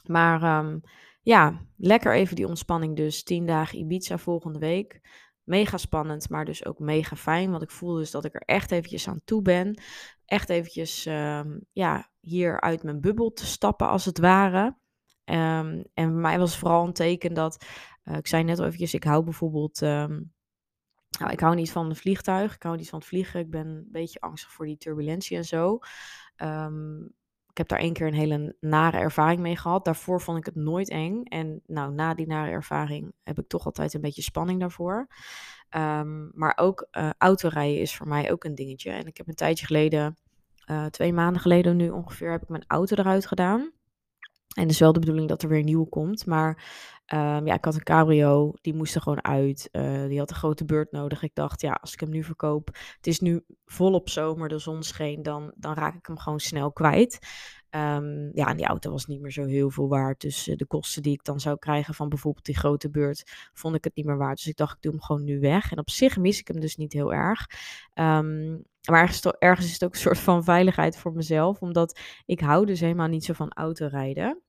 Maar 0.07 0.65
um, 0.65 0.81
ja, 1.21 1.65
lekker 1.77 2.15
even 2.15 2.35
die 2.35 2.47
ontspanning 2.47 2.95
dus. 2.95 3.23
10 3.23 3.45
dagen 3.45 3.79
Ibiza 3.79 4.17
volgende 4.17 4.59
week 4.59 5.01
mega 5.45 5.77
spannend, 5.77 6.29
maar 6.29 6.45
dus 6.45 6.65
ook 6.65 6.79
mega 6.79 7.15
fijn. 7.15 7.51
Want 7.51 7.63
ik 7.63 7.71
voel 7.71 7.93
dus 7.93 8.11
dat 8.11 8.25
ik 8.25 8.35
er 8.35 8.41
echt 8.41 8.71
eventjes 8.71 9.07
aan 9.07 9.21
toe 9.25 9.41
ben. 9.41 9.81
Echt 10.25 10.49
eventjes 10.49 11.05
um, 11.05 11.65
ja, 11.71 12.09
hier 12.19 12.61
uit 12.61 12.83
mijn 12.83 13.01
bubbel 13.01 13.31
te 13.31 13.45
stappen 13.45 13.87
als 13.87 14.05
het 14.05 14.19
ware. 14.19 14.65
Um, 15.25 15.83
en 15.93 16.09
voor 16.09 16.19
mij 16.19 16.39
was 16.39 16.57
vooral 16.57 16.85
een 16.85 16.93
teken 16.93 17.33
dat, 17.33 17.65
uh, 18.03 18.17
ik 18.17 18.27
zei 18.27 18.43
net 18.43 18.59
al 18.59 18.65
eventjes, 18.65 18.93
ik 18.93 19.03
hou 19.03 19.23
bijvoorbeeld, 19.23 19.81
um, 19.81 20.33
nou, 21.19 21.31
ik 21.31 21.39
hou 21.39 21.55
niet 21.55 21.71
van 21.71 21.89
een 21.89 21.95
vliegtuig, 21.95 22.55
ik 22.55 22.63
hou 22.63 22.77
niet 22.77 22.89
van 22.89 22.99
het 22.99 23.07
vliegen, 23.07 23.39
ik 23.39 23.49
ben 23.49 23.67
een 23.67 23.87
beetje 23.91 24.19
angstig 24.19 24.51
voor 24.51 24.65
die 24.65 24.77
turbulentie 24.77 25.37
en 25.37 25.45
zo. 25.45 25.79
Ik 27.55 27.61
heb 27.61 27.69
daar 27.69 27.85
één 27.85 27.93
keer 27.93 28.07
een 28.07 28.13
hele 28.13 28.55
nare 28.59 28.97
ervaring 28.97 29.39
mee 29.39 29.57
gehad. 29.57 29.85
Daarvoor 29.85 30.21
vond 30.21 30.37
ik 30.37 30.45
het 30.45 30.55
nooit 30.55 30.89
eng. 30.89 31.23
En 31.23 31.61
nou, 31.65 31.93
na 31.93 32.13
die 32.13 32.27
nare 32.27 32.51
ervaring 32.51 33.13
heb 33.23 33.39
ik 33.39 33.47
toch 33.47 33.65
altijd 33.65 33.93
een 33.93 34.01
beetje 34.01 34.21
spanning 34.21 34.59
daarvoor. 34.59 35.07
Um, 35.69 36.31
maar 36.33 36.53
ook 36.55 36.87
uh, 36.91 37.09
autorijden 37.17 37.81
is 37.81 37.95
voor 37.95 38.07
mij 38.07 38.31
ook 38.31 38.43
een 38.43 38.55
dingetje. 38.55 38.91
En 38.91 39.05
ik 39.05 39.17
heb 39.17 39.27
een 39.27 39.35
tijdje 39.35 39.65
geleden, 39.65 40.17
uh, 40.71 40.85
twee 40.85 41.13
maanden 41.13 41.41
geleden 41.41 41.75
nu 41.75 41.89
ongeveer, 41.89 42.31
heb 42.31 42.41
ik 42.41 42.49
mijn 42.49 42.65
auto 42.67 42.95
eruit 42.95 43.25
gedaan. 43.25 43.71
En 44.55 44.61
het 44.61 44.71
is 44.71 44.79
wel 44.79 44.93
de 44.93 44.99
bedoeling 44.99 45.27
dat 45.27 45.41
er 45.41 45.49
weer 45.49 45.59
een 45.59 45.65
nieuwe 45.65 45.89
komt. 45.89 46.25
Maar 46.25 46.49
um, 47.13 47.45
ja, 47.45 47.53
ik 47.53 47.65
had 47.65 47.75
een 47.75 47.83
cabrio, 47.83 48.53
die 48.61 48.73
moest 48.73 48.95
er 48.95 49.01
gewoon 49.01 49.23
uit. 49.23 49.69
Uh, 49.71 50.07
die 50.07 50.19
had 50.19 50.29
een 50.29 50.35
grote 50.35 50.65
beurt 50.65 50.91
nodig. 50.91 51.23
Ik 51.23 51.35
dacht, 51.35 51.61
ja, 51.61 51.71
als 51.81 51.93
ik 51.93 51.99
hem 51.99 52.09
nu 52.09 52.23
verkoop, 52.23 52.67
het 52.95 53.07
is 53.07 53.19
nu 53.19 53.43
volop 53.65 54.09
zomer, 54.09 54.49
de 54.49 54.59
zon 54.59 54.83
scheen, 54.83 55.23
dan, 55.23 55.53
dan 55.55 55.73
raak 55.73 55.95
ik 55.95 56.05
hem 56.05 56.17
gewoon 56.17 56.39
snel 56.39 56.71
kwijt. 56.71 57.19
Um, 57.69 58.29
ja, 58.33 58.47
en 58.47 58.57
die 58.57 58.65
auto 58.65 58.91
was 58.91 59.05
niet 59.05 59.21
meer 59.21 59.31
zo 59.31 59.45
heel 59.45 59.69
veel 59.69 59.87
waard. 59.87 60.21
Dus 60.21 60.47
uh, 60.47 60.55
de 60.55 60.65
kosten 60.65 61.01
die 61.01 61.13
ik 61.13 61.23
dan 61.23 61.39
zou 61.39 61.57
krijgen 61.57 61.93
van 61.93 62.09
bijvoorbeeld 62.09 62.45
die 62.45 62.57
grote 62.57 62.89
beurt, 62.89 63.49
vond 63.53 63.75
ik 63.75 63.83
het 63.83 63.95
niet 63.95 64.05
meer 64.05 64.17
waard. 64.17 64.37
Dus 64.37 64.47
ik 64.47 64.57
dacht, 64.57 64.75
ik 64.75 64.81
doe 64.81 64.91
hem 64.91 65.01
gewoon 65.01 65.23
nu 65.23 65.39
weg. 65.39 65.71
En 65.71 65.79
op 65.79 65.89
zich 65.89 66.17
mis 66.17 66.39
ik 66.39 66.47
hem 66.47 66.59
dus 66.59 66.75
niet 66.75 66.93
heel 66.93 67.13
erg. 67.13 67.45
Um, 67.93 68.63
maar 68.89 69.01
ergens, 69.01 69.21
ergens 69.39 69.67
is 69.67 69.73
het 69.73 69.83
ook 69.83 69.93
een 69.93 69.99
soort 69.99 70.19
van 70.19 70.43
veiligheid 70.43 70.97
voor 70.97 71.13
mezelf, 71.13 71.61
omdat 71.61 71.99
ik 72.25 72.39
hou 72.39 72.65
dus 72.65 72.79
helemaal 72.79 73.07
niet 73.07 73.25
zo 73.25 73.33
van 73.33 73.51
autorijden. 73.51 74.41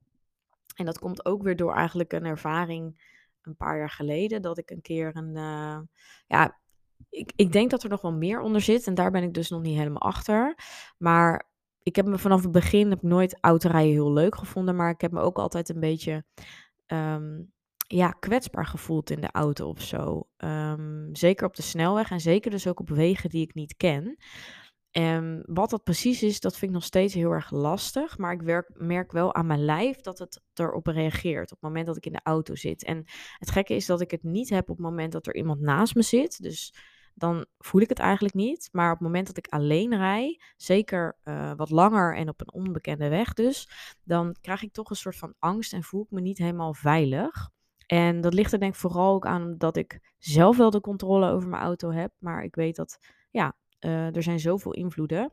En 0.77 0.85
dat 0.85 0.99
komt 0.99 1.25
ook 1.25 1.43
weer 1.43 1.57
door 1.57 1.75
eigenlijk 1.75 2.13
een 2.13 2.25
ervaring 2.25 3.15
een 3.43 3.57
paar 3.57 3.79
jaar 3.79 3.91
geleden, 3.91 4.43
dat 4.43 4.59
ik 4.59 4.71
een 4.71 4.81
keer 4.81 5.17
een, 5.17 5.37
uh, 5.37 5.79
ja, 6.27 6.59
ik, 7.11 7.33
ik 7.37 7.53
denk 7.53 7.71
dat 7.71 7.83
er 7.83 7.89
nog 7.89 8.01
wel 8.01 8.13
meer 8.13 8.41
onder 8.41 8.61
zit 8.61 8.87
en 8.87 8.95
daar 8.95 9.11
ben 9.11 9.23
ik 9.23 9.35
dus 9.35 9.51
nog 9.51 9.63
niet 9.63 9.77
helemaal 9.77 10.03
achter. 10.03 10.59
Maar 10.99 11.49
ik 11.83 11.97
heb 11.97 12.07
me 12.07 12.19
vanaf 12.19 12.43
het 12.43 12.53
begin 12.53 12.91
heb 12.91 13.03
nooit 13.03 13.39
autorijden 13.41 13.93
heel 13.93 14.13
leuk 14.13 14.37
gevonden, 14.37 14.77
maar 14.77 14.91
ik 14.91 15.01
heb 15.01 15.13
me 15.13 15.21
ook 15.21 15.39
altijd 15.39 15.69
een 15.69 15.81
beetje 15.81 16.25
um, 16.87 17.53
ja, 17.87 18.11
kwetsbaar 18.11 18.67
gevoeld 18.67 19.11
in 19.11 19.21
de 19.21 19.31
auto 19.33 19.69
of 19.69 19.83
zo. 19.83 20.29
Um, 20.39 21.09
zeker 21.13 21.47
op 21.47 21.57
de 21.57 21.63
snelweg 21.63 22.11
en 22.11 22.21
zeker 22.21 22.51
dus 22.51 22.67
ook 22.67 22.81
op 22.81 22.89
wegen 22.89 23.31
die 23.31 23.43
ik 23.43 23.55
niet 23.55 23.77
ken. 23.77 24.17
En 24.97 25.43
wat 25.47 25.71
dat 25.71 25.83
precies 25.83 26.23
is, 26.23 26.41
dat 26.41 26.57
vind 26.57 26.71
ik 26.71 26.77
nog 26.77 26.85
steeds 26.85 27.15
heel 27.15 27.31
erg 27.31 27.51
lastig. 27.51 28.19
Maar 28.19 28.33
ik 28.33 28.43
werk, 28.43 28.71
merk 28.75 29.13
wel 29.13 29.35
aan 29.35 29.47
mijn 29.47 29.65
lijf 29.65 30.01
dat 30.01 30.19
het 30.19 30.41
erop 30.55 30.87
reageert 30.87 31.53
op 31.53 31.61
het 31.61 31.61
moment 31.61 31.87
dat 31.87 31.97
ik 31.97 32.07
in 32.07 32.13
de 32.13 32.21
auto 32.23 32.55
zit. 32.55 32.85
En 32.85 33.05
het 33.39 33.51
gekke 33.51 33.75
is 33.75 33.87
dat 33.87 34.01
ik 34.01 34.11
het 34.11 34.23
niet 34.23 34.49
heb 34.49 34.71
op 34.71 34.77
het 34.77 34.87
moment 34.87 35.13
dat 35.13 35.27
er 35.27 35.35
iemand 35.35 35.61
naast 35.61 35.95
me 35.95 36.03
zit. 36.03 36.43
Dus 36.43 36.75
dan 37.15 37.47
voel 37.59 37.81
ik 37.81 37.89
het 37.89 37.99
eigenlijk 37.99 38.35
niet. 38.35 38.69
Maar 38.73 38.91
op 38.91 38.99
het 38.99 39.07
moment 39.07 39.27
dat 39.27 39.37
ik 39.37 39.47
alleen 39.49 39.97
rij, 39.97 40.41
zeker 40.57 41.19
uh, 41.25 41.53
wat 41.57 41.71
langer 41.71 42.17
en 42.17 42.29
op 42.29 42.41
een 42.41 42.53
onbekende 42.53 43.09
weg 43.09 43.33
dus, 43.33 43.71
dan 44.03 44.37
krijg 44.41 44.63
ik 44.63 44.73
toch 44.73 44.91
een 44.91 44.97
soort 44.97 45.17
van 45.17 45.35
angst 45.39 45.73
en 45.73 45.83
voel 45.83 46.03
ik 46.03 46.11
me 46.11 46.21
niet 46.21 46.39
helemaal 46.39 46.75
veilig. 46.75 47.51
En 47.87 48.21
dat 48.21 48.35
ligt 48.35 48.53
er 48.53 48.59
denk 48.59 48.75
ik 48.75 48.81
vooral 48.81 49.15
ook 49.15 49.27
aan 49.27 49.55
dat 49.59 49.77
ik 49.77 50.15
zelf 50.19 50.57
wel 50.57 50.71
de 50.71 50.81
controle 50.81 51.31
over 51.31 51.49
mijn 51.49 51.63
auto 51.63 51.91
heb. 51.91 52.13
Maar 52.19 52.43
ik 52.43 52.55
weet 52.55 52.77
dat, 52.77 52.99
ja, 53.31 53.57
uh, 53.87 54.17
er 54.17 54.23
zijn 54.23 54.41
zoveel 54.41 54.73
invloeden. 54.73 55.33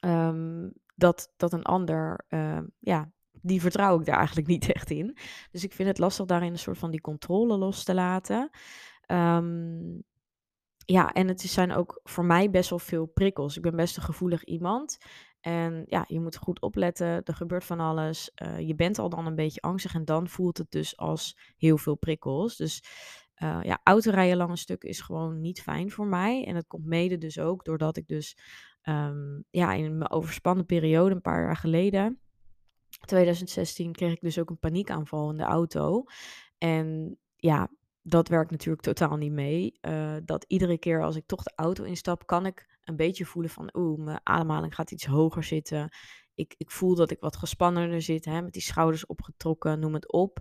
Um, 0.00 0.72
dat, 0.94 1.32
dat 1.36 1.52
een 1.52 1.62
ander, 1.62 2.24
uh, 2.28 2.60
ja, 2.78 3.12
die 3.42 3.60
vertrouw 3.60 3.98
ik 3.98 4.06
daar 4.06 4.16
eigenlijk 4.16 4.46
niet 4.46 4.72
echt 4.72 4.90
in. 4.90 5.16
Dus 5.50 5.64
ik 5.64 5.72
vind 5.72 5.88
het 5.88 5.98
lastig 5.98 6.26
daarin 6.26 6.52
een 6.52 6.58
soort 6.58 6.78
van 6.78 6.90
die 6.90 7.00
controle 7.00 7.56
los 7.56 7.84
te 7.84 7.94
laten. 7.94 8.50
Um, 9.06 10.02
ja, 10.84 11.12
en 11.12 11.28
het 11.28 11.40
zijn 11.40 11.72
ook 11.72 12.00
voor 12.02 12.24
mij 12.24 12.50
best 12.50 12.70
wel 12.70 12.78
veel 12.78 13.06
prikkels. 13.06 13.56
Ik 13.56 13.62
ben 13.62 13.76
best 13.76 13.96
een 13.96 14.02
gevoelig 14.02 14.44
iemand. 14.44 14.98
En 15.40 15.84
ja, 15.86 16.04
je 16.06 16.20
moet 16.20 16.36
goed 16.36 16.60
opletten. 16.60 17.22
Er 17.24 17.34
gebeurt 17.34 17.64
van 17.64 17.80
alles. 17.80 18.30
Uh, 18.42 18.58
je 18.60 18.74
bent 18.74 18.98
al 18.98 19.08
dan 19.08 19.26
een 19.26 19.34
beetje 19.34 19.60
angstig. 19.60 19.94
En 19.94 20.04
dan 20.04 20.28
voelt 20.28 20.58
het 20.58 20.70
dus 20.70 20.96
als 20.96 21.38
heel 21.56 21.78
veel 21.78 21.94
prikkels. 21.94 22.56
Dus 22.56 22.82
uh, 23.42 23.58
ja, 23.62 23.80
autorijden 23.82 24.36
lange 24.36 24.56
stukken 24.56 24.88
is 24.88 25.00
gewoon 25.00 25.40
niet 25.40 25.62
fijn 25.62 25.90
voor 25.90 26.06
mij. 26.06 26.44
En 26.44 26.54
dat 26.54 26.66
komt 26.66 26.84
mede 26.84 27.18
dus 27.18 27.38
ook 27.38 27.64
doordat 27.64 27.96
ik 27.96 28.08
dus 28.08 28.36
um, 28.82 29.44
ja, 29.50 29.72
in 29.72 29.98
mijn 29.98 30.10
overspannen 30.10 30.66
periode, 30.66 31.14
een 31.14 31.20
paar 31.20 31.42
jaar 31.42 31.56
geleden, 31.56 32.20
2016, 33.06 33.92
kreeg 33.92 34.12
ik 34.12 34.20
dus 34.20 34.38
ook 34.38 34.50
een 34.50 34.58
paniekaanval 34.58 35.30
in 35.30 35.36
de 35.36 35.42
auto. 35.42 36.04
En 36.58 37.18
ja, 37.36 37.70
dat 38.02 38.28
werkt 38.28 38.50
natuurlijk 38.50 38.82
totaal 38.82 39.16
niet 39.16 39.32
mee. 39.32 39.78
Uh, 39.80 40.16
dat 40.24 40.44
iedere 40.48 40.78
keer 40.78 41.02
als 41.02 41.16
ik 41.16 41.26
toch 41.26 41.42
de 41.42 41.52
auto 41.56 41.84
instap, 41.84 42.26
kan 42.26 42.46
ik 42.46 42.78
een 42.84 42.96
beetje 42.96 43.24
voelen 43.24 43.50
van, 43.50 43.70
oeh, 43.72 44.04
mijn 44.04 44.20
ademhaling 44.22 44.74
gaat 44.74 44.90
iets 44.90 45.06
hoger 45.06 45.44
zitten. 45.44 45.88
Ik, 46.34 46.54
ik 46.56 46.70
voel 46.70 46.94
dat 46.94 47.10
ik 47.10 47.20
wat 47.20 47.36
gespannender 47.36 48.02
zit, 48.02 48.24
hè, 48.24 48.42
met 48.42 48.52
die 48.52 48.62
schouders 48.62 49.06
opgetrokken, 49.06 49.80
noem 49.80 49.94
het 49.94 50.12
op. 50.12 50.38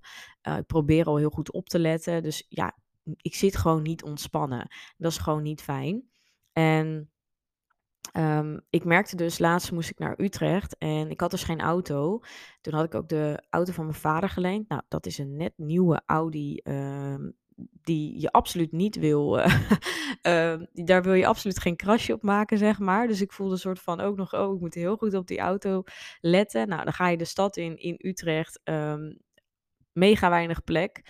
Uh, 0.48 0.58
ik 0.58 0.66
probeer 0.66 1.06
al 1.06 1.18
heel 1.18 1.30
goed 1.30 1.52
op 1.52 1.70
te 1.70 1.80
letten. 1.80 2.24
Dus 2.24 2.46
ja, 2.50 2.78
ik 3.18 3.36
zit 3.36 3.58
gewoon 3.58 3.82
niet 3.82 4.04
ontspannen. 4.04 4.68
Dat 4.98 5.12
is 5.12 5.18
gewoon 5.18 5.44
niet 5.44 5.62
fijn. 5.62 6.10
En 6.52 7.12
Um, 8.18 8.62
ik 8.70 8.84
merkte 8.84 9.16
dus, 9.16 9.40
laatst 9.40 9.72
moest 9.72 9.90
ik 9.90 10.00
naar 10.00 10.20
Utrecht 10.20 10.78
en 10.78 11.10
ik 11.10 11.20
had 11.20 11.32
dus 11.32 11.44
geen 11.44 11.62
auto. 11.62 12.22
Toen 12.62 12.74
had 12.74 12.86
ik 12.86 12.96
ook 12.96 13.10
de 13.10 13.44
auto 13.50 13.72
van 13.72 13.86
mijn 13.86 13.98
vader 13.98 14.30
geleend. 14.30 14.70
Nou, 14.70 14.82
dat 14.88 15.06
is 15.06 15.18
een 15.18 15.36
net 15.36 15.54
nieuwe 15.56 16.02
Audi 16.06 16.62
um, 16.64 17.36
die 17.82 18.22
je 18.22 18.32
absoluut 18.32 18.72
niet 18.72 18.96
wil. 18.96 19.40
Uh, 20.22 20.52
uh, 20.54 20.62
daar 20.74 21.04
wil 21.04 21.14
je 21.14 21.28
absoluut 21.28 21.60
geen 21.60 21.76
krasje 21.76 22.14
op 22.14 22.22
maken, 22.22 22.58
zeg 22.58 22.80
maar. 22.80 23.08
Dus 23.08 23.22
ik 23.22 23.32
voelde 23.32 23.54
een 23.54 23.60
soort 23.60 23.80
van 23.80 24.00
ook 24.00 24.18
nog, 24.18 24.34
oh, 24.34 24.54
ik 24.54 24.60
moet 24.60 24.74
heel 24.74 24.98
goed 24.98 25.14
op 25.14 25.28
die 25.28 25.40
auto 25.40 25.84
letten. 26.22 26.68
Nou, 26.68 26.84
dan 26.84 26.94
ga 26.94 27.08
je 27.08 27.18
de 27.18 27.26
stad 27.26 27.58
in, 27.58 27.78
in 27.78 27.96
Utrecht. 27.98 28.62
Mega 29.92 30.30
weinig 30.30 30.64
plek 30.64 31.02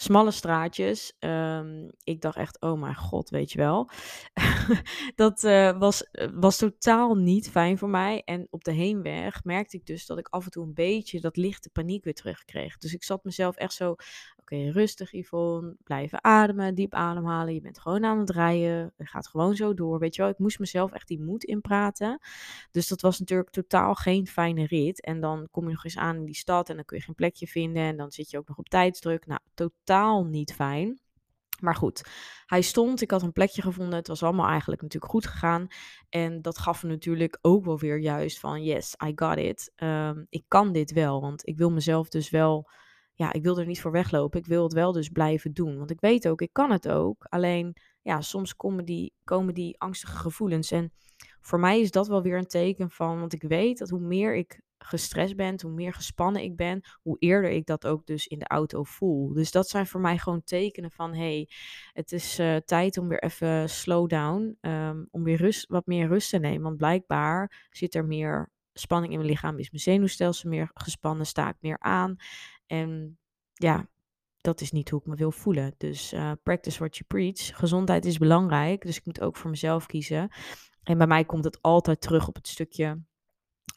smalle 0.00 0.30
straatjes. 0.30 1.16
Um, 1.20 1.90
ik 2.02 2.20
dacht 2.20 2.36
echt, 2.36 2.60
oh 2.60 2.80
mijn 2.80 2.96
god, 2.96 3.30
weet 3.30 3.52
je 3.52 3.58
wel. 3.58 3.90
dat 5.14 5.42
uh, 5.42 5.78
was, 5.78 6.10
was 6.34 6.56
totaal 6.56 7.14
niet 7.14 7.50
fijn 7.50 7.78
voor 7.78 7.88
mij. 7.88 8.22
En 8.24 8.46
op 8.50 8.64
de 8.64 8.72
heenweg 8.72 9.44
merkte 9.44 9.76
ik 9.76 9.86
dus 9.86 10.06
dat 10.06 10.18
ik 10.18 10.28
af 10.28 10.44
en 10.44 10.50
toe 10.50 10.64
een 10.64 10.74
beetje 10.74 11.20
dat 11.20 11.36
lichte 11.36 11.70
paniek 11.70 12.04
weer 12.04 12.14
terugkreeg. 12.14 12.76
Dus 12.76 12.94
ik 12.94 13.04
zat 13.04 13.24
mezelf 13.24 13.56
echt 13.56 13.72
zo, 13.72 13.94
oké, 14.50 14.70
rustig 14.70 15.12
Yvonne, 15.12 15.76
blijven 15.84 16.24
ademen, 16.24 16.74
diep 16.74 16.94
ademhalen. 16.94 17.54
Je 17.54 17.60
bent 17.60 17.80
gewoon 17.80 18.04
aan 18.04 18.18
het 18.18 18.30
rijden, 18.30 18.92
het 18.96 19.08
gaat 19.08 19.28
gewoon 19.28 19.56
zo 19.56 19.74
door, 19.74 19.98
weet 19.98 20.14
je 20.14 20.22
wel. 20.22 20.30
Ik 20.30 20.38
moest 20.38 20.58
mezelf 20.58 20.92
echt 20.92 21.08
die 21.08 21.20
moed 21.20 21.44
inpraten. 21.44 22.20
Dus 22.70 22.88
dat 22.88 23.00
was 23.00 23.18
natuurlijk 23.18 23.50
totaal 23.50 23.94
geen 23.94 24.26
fijne 24.26 24.66
rit. 24.66 25.00
En 25.00 25.20
dan 25.20 25.48
kom 25.50 25.64
je 25.64 25.72
nog 25.72 25.84
eens 25.84 25.96
aan 25.96 26.16
in 26.16 26.24
die 26.24 26.36
stad 26.36 26.68
en 26.68 26.76
dan 26.76 26.84
kun 26.84 26.96
je 26.96 27.02
geen 27.02 27.14
plekje 27.14 27.46
vinden. 27.46 27.82
En 27.82 27.96
dan 27.96 28.10
zit 28.10 28.30
je 28.30 28.38
ook 28.38 28.48
nog 28.48 28.58
op 28.58 28.68
tijdsdruk. 28.68 29.26
Nou, 29.26 29.40
totaal 29.54 30.24
niet 30.24 30.54
fijn. 30.54 31.00
Maar 31.60 31.74
goed, 31.74 32.08
hij 32.46 32.62
stond, 32.62 33.00
ik 33.00 33.10
had 33.10 33.22
een 33.22 33.32
plekje 33.32 33.62
gevonden. 33.62 33.98
Het 33.98 34.08
was 34.08 34.22
allemaal 34.22 34.48
eigenlijk 34.48 34.82
natuurlijk 34.82 35.12
goed 35.12 35.26
gegaan. 35.26 35.66
En 36.08 36.42
dat 36.42 36.58
gaf 36.58 36.82
me 36.82 36.88
natuurlijk 36.88 37.38
ook 37.40 37.64
wel 37.64 37.78
weer 37.78 37.98
juist 37.98 38.38
van, 38.38 38.62
yes, 38.62 38.94
I 39.06 39.12
got 39.14 39.36
it. 39.36 39.72
Um, 39.76 40.26
ik 40.28 40.44
kan 40.48 40.72
dit 40.72 40.92
wel, 40.92 41.20
want 41.20 41.46
ik 41.46 41.56
wil 41.56 41.70
mezelf 41.70 42.08
dus 42.08 42.30
wel 42.30 42.70
ja, 43.18 43.32
ik 43.32 43.42
wil 43.42 43.58
er 43.58 43.66
niet 43.66 43.80
voor 43.80 43.90
weglopen. 43.90 44.40
Ik 44.40 44.46
wil 44.46 44.62
het 44.62 44.72
wel 44.72 44.92
dus 44.92 45.08
blijven 45.08 45.52
doen. 45.52 45.78
Want 45.78 45.90
ik 45.90 46.00
weet 46.00 46.28
ook, 46.28 46.40
ik 46.40 46.52
kan 46.52 46.70
het 46.70 46.88
ook. 46.88 47.24
Alleen, 47.28 47.76
ja, 48.02 48.20
soms 48.20 48.56
komen 48.56 48.84
die, 48.84 49.14
komen 49.24 49.54
die 49.54 49.78
angstige 49.78 50.16
gevoelens. 50.16 50.70
En 50.70 50.92
voor 51.40 51.60
mij 51.60 51.80
is 51.80 51.90
dat 51.90 52.08
wel 52.08 52.22
weer 52.22 52.38
een 52.38 52.46
teken 52.46 52.90
van, 52.90 53.20
want 53.20 53.32
ik 53.32 53.42
weet 53.42 53.78
dat 53.78 53.88
hoe 53.88 54.00
meer 54.00 54.36
ik 54.36 54.60
gestrest 54.78 55.36
ben, 55.36 55.60
hoe 55.62 55.70
meer 55.70 55.92
gespannen 55.92 56.42
ik 56.42 56.56
ben, 56.56 56.80
hoe 57.02 57.16
eerder 57.18 57.50
ik 57.50 57.66
dat 57.66 57.86
ook 57.86 58.06
dus 58.06 58.26
in 58.26 58.38
de 58.38 58.48
auto 58.48 58.82
voel. 58.82 59.32
Dus 59.32 59.50
dat 59.50 59.68
zijn 59.68 59.86
voor 59.86 60.00
mij 60.00 60.18
gewoon 60.18 60.44
tekenen 60.44 60.90
van 60.90 61.14
hey, 61.14 61.48
het 61.92 62.12
is 62.12 62.38
uh, 62.38 62.56
tijd 62.56 62.98
om 62.98 63.08
weer 63.08 63.22
even 63.22 63.68
slow 63.68 64.08
down, 64.08 64.58
um, 64.60 65.08
om 65.10 65.24
weer 65.24 65.36
rust, 65.36 65.68
wat 65.68 65.86
meer 65.86 66.08
rust 66.08 66.30
te 66.30 66.38
nemen. 66.38 66.62
Want 66.62 66.76
blijkbaar 66.76 67.66
zit 67.70 67.94
er 67.94 68.04
meer 68.04 68.50
spanning 68.80 69.12
in 69.12 69.18
mijn 69.18 69.30
lichaam, 69.30 69.58
is 69.58 69.70
mijn 69.70 69.82
zenuwstelsel 69.82 70.48
meer 70.48 70.70
gespannen, 70.74 71.26
sta 71.26 71.48
ik 71.48 71.56
meer 71.60 71.78
aan. 71.78 72.16
En 72.66 73.18
ja, 73.52 73.88
dat 74.40 74.60
is 74.60 74.70
niet 74.70 74.90
hoe 74.90 75.00
ik 75.00 75.06
me 75.06 75.14
wil 75.14 75.32
voelen. 75.32 75.74
Dus 75.78 76.12
uh, 76.12 76.32
practice 76.42 76.78
what 76.78 76.96
you 76.96 77.06
preach. 77.06 77.56
Gezondheid 77.58 78.04
is 78.04 78.18
belangrijk, 78.18 78.82
dus 78.82 78.96
ik 78.96 79.04
moet 79.04 79.20
ook 79.20 79.36
voor 79.36 79.50
mezelf 79.50 79.86
kiezen. 79.86 80.30
En 80.82 80.98
bij 80.98 81.06
mij 81.06 81.24
komt 81.24 81.44
het 81.44 81.62
altijd 81.62 82.00
terug 82.00 82.28
op 82.28 82.34
het 82.34 82.48
stukje 82.48 83.02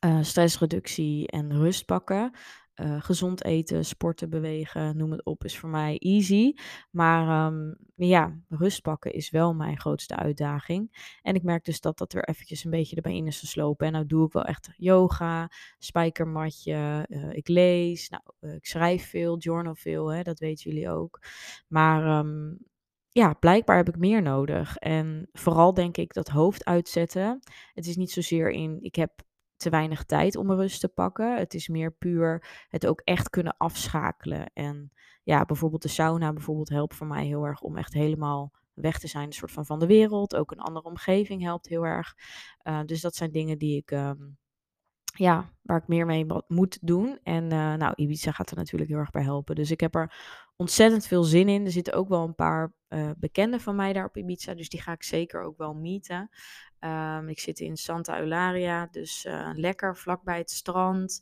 uh, 0.06 0.18
stressreductie 0.22 1.28
en 1.28 1.58
rust 1.58 1.86
pakken. 1.86 2.36
Uh, 2.76 3.02
gezond 3.02 3.44
eten, 3.44 3.86
sporten, 3.86 4.30
bewegen, 4.30 4.98
noem 4.98 5.12
het 5.12 5.26
op, 5.26 5.44
is 5.44 5.58
voor 5.58 5.70
mij 5.70 5.98
easy. 5.98 6.54
Maar 6.92 7.52
um, 7.52 7.76
ja, 7.96 8.40
rust 8.50 8.82
pakken 8.82 9.14
is 9.14 9.30
wel 9.30 9.54
mijn 9.54 9.80
grootste 9.80 10.16
uitdaging. 10.16 11.16
En 11.22 11.36
ik 11.36 11.44
merk 11.44 11.66
dus 11.66 11.82
dat 11.82 11.98
dat 11.98 12.14
er 12.14 12.24
eventjes 12.24 12.64
een 12.64 12.72
beetje 12.72 12.96
erbij 12.96 13.16
in 13.16 13.28
is 13.28 13.40
geslopen. 13.40 13.88
En 13.88 13.94
nou 13.94 14.06
doe 14.06 14.26
ik 14.26 14.32
wel 14.32 14.44
echt 14.44 14.70
yoga, 14.78 15.50
spijkermatje, 15.78 17.06
uh, 17.10 17.34
ik 17.34 17.48
lees, 17.48 18.10
nou, 18.10 18.24
uh, 18.40 18.54
ik 18.54 18.66
schrijf 18.66 19.10
veel, 19.10 19.38
journal 19.38 19.76
veel, 19.76 20.12
hè, 20.14 20.22
dat 20.22 20.40
weten 20.40 20.72
jullie 20.72 20.90
ook. 20.90 21.20
Maar 21.68 22.20
um, 22.20 22.60
ja, 23.10 23.34
blijkbaar 23.34 23.78
heb 23.78 23.90
ik 23.90 23.98
meer 23.98 24.22
nodig. 24.22 24.78
En 24.78 25.30
vooral 25.32 25.74
denk 25.74 25.98
ik 25.98 26.14
dat 26.14 26.28
hoofd 26.28 26.66
uitzetten. 26.66 27.40
Het 27.74 27.88
is 27.88 27.96
niet 27.96 28.12
zozeer 28.12 28.50
in, 28.50 28.78
ik 28.82 28.96
heb 28.96 29.12
te 29.62 29.70
weinig 29.70 30.04
tijd 30.04 30.36
om 30.36 30.52
rust 30.52 30.80
te 30.80 30.88
pakken. 30.88 31.38
Het 31.38 31.54
is 31.54 31.68
meer 31.68 31.92
puur 31.92 32.48
het 32.70 32.88
ook 32.88 33.02
echt 33.04 33.30
kunnen 33.30 33.58
afschakelen. 33.58 34.52
En 34.54 34.92
ja, 35.24 35.46
bijvoorbeeld 35.46 35.82
de 35.82 35.88
sauna 35.88 36.34
bijvoorbeeld 36.34 36.70
helpt 36.70 36.96
voor 36.96 37.08
mij 37.08 37.26
heel 37.26 37.46
erg 37.46 37.62
om 37.62 37.78
echt 37.78 37.94
helemaal 37.94 38.52
weg 38.74 39.00
te 39.00 39.08
zijn, 39.08 39.26
een 39.26 39.34
soort 39.34 39.52
van 39.52 39.66
van 39.66 39.80
de 39.80 39.86
wereld. 39.86 40.36
Ook 40.36 40.52
een 40.52 40.60
andere 40.60 40.86
omgeving 40.86 41.42
helpt 41.42 41.68
heel 41.68 41.86
erg. 41.86 42.16
Uh, 42.64 42.80
dus 42.86 43.02
dat 43.02 43.16
zijn 43.16 43.32
dingen 43.32 43.58
die 43.58 43.78
ik, 43.78 43.92
um, 43.92 44.38
ja, 45.04 45.50
waar 45.62 45.78
ik 45.78 45.88
meer 45.88 46.06
mee 46.06 46.26
moet 46.48 46.78
doen. 46.82 47.20
En 47.24 47.44
uh, 47.44 47.74
nou, 47.74 47.94
Ibiza 47.96 48.32
gaat 48.32 48.52
er 48.52 48.58
natuurlijk 48.58 48.90
heel 48.90 49.00
erg 49.00 49.12
bij 49.12 49.24
helpen. 49.24 49.56
Dus 49.56 49.72
ik 49.72 49.80
heb 49.80 49.96
er 49.96 50.14
ontzettend 50.62 51.08
veel 51.08 51.24
zin 51.24 51.50
in. 51.50 51.66
Er 51.66 51.72
zitten 51.72 51.94
ook 51.94 52.10
wel 52.10 52.24
een 52.24 52.36
paar 52.36 52.74
uh, 52.90 53.12
bekenden 53.18 53.60
van 53.60 53.76
mij 53.76 53.94
daar 53.94 54.06
op 54.06 54.18
Ibiza, 54.18 54.54
dus 54.54 54.70
die 54.70 54.82
ga 54.82 54.92
ik 54.92 55.04
zeker 55.04 55.42
ook 55.42 55.58
wel 55.58 55.74
meeten. 55.74 56.30
Um, 56.80 57.30
ik 57.30 57.40
zit 57.40 57.60
in 57.60 57.78
Santa 57.78 58.20
Eularia, 58.20 58.88
dus 58.92 59.26
uh, 59.26 59.50
lekker 59.54 59.98
vlakbij 59.98 60.38
het 60.38 60.52
strand. 60.52 61.22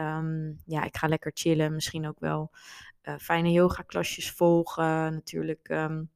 Um, 0.00 0.60
ja, 0.66 0.84
ik 0.84 0.96
ga 0.96 1.06
lekker 1.06 1.30
chillen, 1.34 1.74
misschien 1.74 2.08
ook 2.08 2.20
wel 2.20 2.50
uh, 3.02 3.16
fijne 3.18 3.52
yoga 3.52 3.82
klasjes 3.82 4.30
volgen. 4.30 5.12
Natuurlijk 5.12 5.68
um, 5.68 6.10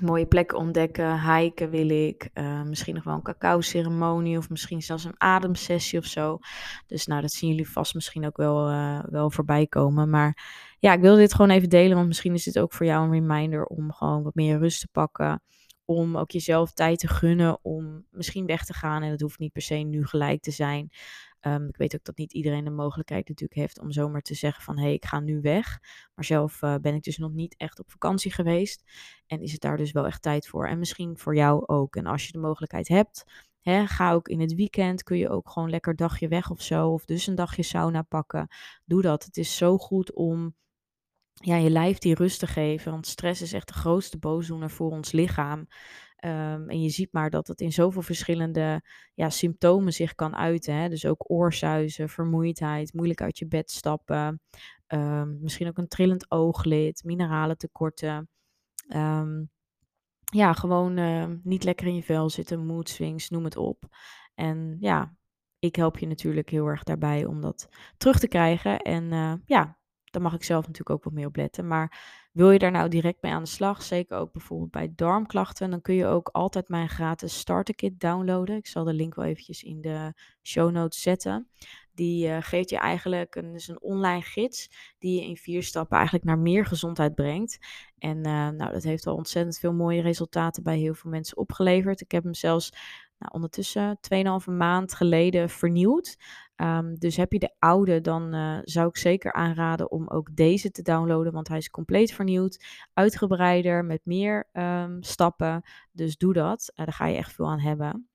mooie 0.00 0.26
plekken 0.26 0.58
ontdekken, 0.58 1.34
hiken 1.34 1.70
wil 1.70 1.88
ik. 1.88 2.30
Uh, 2.34 2.62
misschien 2.62 2.94
nog 2.94 3.04
wel 3.04 3.14
een 3.14 3.22
cacao-ceremonie 3.22 4.38
of 4.38 4.50
misschien 4.50 4.82
zelfs 4.82 5.04
een 5.04 5.20
ademsessie 5.20 5.98
of 5.98 6.04
zo. 6.04 6.38
Dus 6.86 7.06
nou, 7.06 7.20
dat 7.20 7.32
zien 7.32 7.50
jullie 7.50 7.70
vast 7.70 7.94
misschien 7.94 8.26
ook 8.26 8.36
wel, 8.36 8.70
uh, 8.70 9.00
wel 9.08 9.30
voorbij 9.30 9.66
komen. 9.66 10.10
Maar 10.10 10.38
ja, 10.78 10.92
ik 10.92 11.00
wilde 11.00 11.20
dit 11.20 11.34
gewoon 11.34 11.50
even 11.50 11.68
delen, 11.68 11.96
want 11.96 12.08
misschien 12.08 12.34
is 12.34 12.44
dit 12.44 12.58
ook 12.58 12.72
voor 12.72 12.86
jou 12.86 13.04
een 13.04 13.12
reminder 13.12 13.64
om 13.64 13.92
gewoon 13.92 14.22
wat 14.22 14.34
meer 14.34 14.58
rust 14.58 14.80
te 14.80 14.88
pakken 14.92 15.42
om 15.84 16.16
ook 16.16 16.30
jezelf 16.30 16.72
tijd 16.72 16.98
te 16.98 17.08
gunnen 17.08 17.58
om 17.62 18.06
misschien 18.10 18.46
weg 18.46 18.64
te 18.64 18.74
gaan. 18.74 19.02
En 19.02 19.10
dat 19.10 19.20
hoeft 19.20 19.38
niet 19.38 19.52
per 19.52 19.62
se 19.62 19.74
nu 19.74 20.06
gelijk 20.06 20.42
te 20.42 20.50
zijn. 20.50 20.90
Um, 21.46 21.68
ik 21.68 21.76
weet 21.76 21.94
ook 21.94 22.04
dat 22.04 22.16
niet 22.16 22.32
iedereen 22.32 22.64
de 22.64 22.70
mogelijkheid 22.70 23.28
natuurlijk 23.28 23.60
heeft 23.60 23.80
om 23.80 23.92
zomaar 23.92 24.20
te 24.20 24.34
zeggen 24.34 24.62
van 24.62 24.76
hé, 24.76 24.82
hey, 24.82 24.92
ik 24.94 25.04
ga 25.04 25.20
nu 25.20 25.40
weg. 25.40 25.78
Maar 26.14 26.24
zelf 26.24 26.62
uh, 26.62 26.74
ben 26.76 26.94
ik 26.94 27.02
dus 27.02 27.16
nog 27.16 27.32
niet 27.32 27.56
echt 27.56 27.78
op 27.78 27.90
vakantie 27.90 28.32
geweest. 28.32 28.82
En 29.26 29.40
is 29.40 29.52
het 29.52 29.60
daar 29.60 29.76
dus 29.76 29.92
wel 29.92 30.06
echt 30.06 30.22
tijd 30.22 30.48
voor. 30.48 30.68
En 30.68 30.78
misschien 30.78 31.18
voor 31.18 31.34
jou 31.34 31.66
ook. 31.66 31.96
En 31.96 32.06
als 32.06 32.26
je 32.26 32.32
de 32.32 32.38
mogelijkheid 32.38 32.88
hebt, 32.88 33.24
hè, 33.60 33.86
ga 33.86 34.12
ook 34.12 34.28
in 34.28 34.40
het 34.40 34.54
weekend. 34.54 35.02
Kun 35.02 35.16
je 35.16 35.28
ook 35.28 35.50
gewoon 35.50 35.70
lekker 35.70 35.96
dagje 35.96 36.28
weg 36.28 36.50
of 36.50 36.62
zo. 36.62 36.88
Of 36.88 37.04
dus 37.04 37.26
een 37.26 37.34
dagje 37.34 37.62
sauna 37.62 38.02
pakken. 38.02 38.48
Doe 38.84 39.02
dat. 39.02 39.24
Het 39.24 39.36
is 39.36 39.56
zo 39.56 39.78
goed 39.78 40.12
om 40.12 40.54
ja, 41.32 41.56
je 41.56 41.70
lijf 41.70 41.98
die 41.98 42.14
rust 42.14 42.38
te 42.38 42.46
geven. 42.46 42.92
Want 42.92 43.06
stress 43.06 43.42
is 43.42 43.52
echt 43.52 43.68
de 43.68 43.74
grootste 43.74 44.18
boosdoener 44.18 44.70
voor 44.70 44.90
ons 44.90 45.12
lichaam. 45.12 45.66
Um, 46.24 46.68
en 46.68 46.82
je 46.82 46.88
ziet 46.88 47.12
maar 47.12 47.30
dat 47.30 47.46
het 47.46 47.60
in 47.60 47.72
zoveel 47.72 48.02
verschillende 48.02 48.82
ja, 49.14 49.30
symptomen 49.30 49.92
zich 49.92 50.14
kan 50.14 50.36
uiten. 50.36 50.74
Hè? 50.74 50.88
Dus 50.88 51.06
ook 51.06 51.30
oorzuizen, 51.30 52.08
vermoeidheid, 52.08 52.94
moeilijk 52.94 53.22
uit 53.22 53.38
je 53.38 53.46
bed 53.46 53.70
stappen. 53.70 54.40
Um, 54.88 55.38
misschien 55.40 55.68
ook 55.68 55.78
een 55.78 55.88
trillend 55.88 56.30
ooglid, 56.30 57.04
mineralen 57.04 57.56
Um, 58.94 59.50
ja, 60.24 60.52
gewoon 60.52 61.40
niet 61.42 61.64
lekker 61.64 61.86
in 61.86 61.94
je 61.94 62.02
vel 62.02 62.30
zitten, 62.30 62.66
mood 62.66 62.88
swings, 62.88 63.28
noem 63.28 63.44
het 63.44 63.56
op. 63.56 63.84
En 64.34 64.76
ja, 64.80 65.14
ik 65.58 65.76
help 65.76 65.98
je 65.98 66.06
natuurlijk 66.06 66.50
heel 66.50 66.66
erg 66.66 66.82
daarbij 66.82 67.24
om 67.24 67.40
dat 67.40 67.68
terug 67.96 68.18
te 68.18 68.28
krijgen. 68.28 68.78
En 68.78 69.12
uh, 69.12 69.34
ja, 69.44 69.78
daar 70.10 70.22
mag 70.22 70.34
ik 70.34 70.44
zelf 70.44 70.66
natuurlijk 70.66 70.90
ook 70.90 71.04
wat 71.04 71.12
meer 71.12 71.26
op 71.26 71.36
letten. 71.36 71.66
Maar 71.66 71.98
wil 72.32 72.50
je 72.50 72.58
daar 72.58 72.70
nou 72.70 72.88
direct 72.88 73.22
mee 73.22 73.32
aan 73.32 73.42
de 73.42 73.48
slag, 73.48 73.82
zeker 73.82 74.16
ook 74.16 74.32
bijvoorbeeld 74.32 74.70
bij 74.70 74.92
darmklachten, 74.96 75.70
dan 75.70 75.80
kun 75.80 75.94
je 75.94 76.06
ook 76.06 76.28
altijd 76.28 76.68
mijn 76.68 76.88
gratis 76.88 77.38
starter 77.38 77.74
kit 77.74 78.00
downloaden. 78.00 78.56
Ik 78.56 78.66
zal 78.66 78.84
de 78.84 78.94
link 78.94 79.14
wel 79.14 79.24
eventjes 79.24 79.62
in 79.62 79.80
de 79.80 80.12
show 80.42 80.70
notes 80.70 81.02
zetten. 81.02 81.48
Die 81.94 82.28
uh, 82.28 82.36
geeft 82.40 82.70
je 82.70 82.78
eigenlijk 82.78 83.34
een, 83.34 83.52
dus 83.52 83.68
een 83.68 83.82
online 83.82 84.22
gids 84.22 84.70
die 84.98 85.20
je 85.20 85.28
in 85.28 85.36
vier 85.36 85.62
stappen 85.62 85.96
eigenlijk 85.96 86.26
naar 86.26 86.38
meer 86.38 86.66
gezondheid 86.66 87.14
brengt. 87.14 87.58
En 87.98 88.16
uh, 88.16 88.48
nou, 88.48 88.72
dat 88.72 88.82
heeft 88.82 89.06
al 89.06 89.14
ontzettend 89.14 89.58
veel 89.58 89.72
mooie 89.72 90.02
resultaten 90.02 90.62
bij 90.62 90.78
heel 90.78 90.94
veel 90.94 91.10
mensen 91.10 91.36
opgeleverd. 91.36 92.00
Ik 92.00 92.10
heb 92.10 92.22
hem 92.22 92.34
zelfs 92.34 92.72
nou, 93.20 93.32
ondertussen 93.32 93.98
2,5 94.46 94.52
maand 94.52 94.94
geleden 94.94 95.48
vernieuwd. 95.48 96.16
Um, 96.56 96.98
dus 96.98 97.16
heb 97.16 97.32
je 97.32 97.38
de 97.38 97.54
oude, 97.58 98.00
dan 98.00 98.34
uh, 98.34 98.58
zou 98.62 98.88
ik 98.88 98.96
zeker 98.96 99.32
aanraden 99.32 99.90
om 99.90 100.08
ook 100.08 100.36
deze 100.36 100.70
te 100.70 100.82
downloaden, 100.82 101.32
want 101.32 101.48
hij 101.48 101.58
is 101.58 101.70
compleet 101.70 102.12
vernieuwd, 102.12 102.64
uitgebreider, 102.92 103.84
met 103.84 104.00
meer 104.04 104.48
um, 104.52 105.02
stappen. 105.02 105.62
Dus 105.92 106.16
doe 106.16 106.32
dat, 106.32 106.72
uh, 106.74 106.84
daar 106.84 106.94
ga 106.94 107.06
je 107.06 107.16
echt 107.16 107.32
veel 107.32 107.50
aan 107.50 107.60
hebben. 107.60 108.09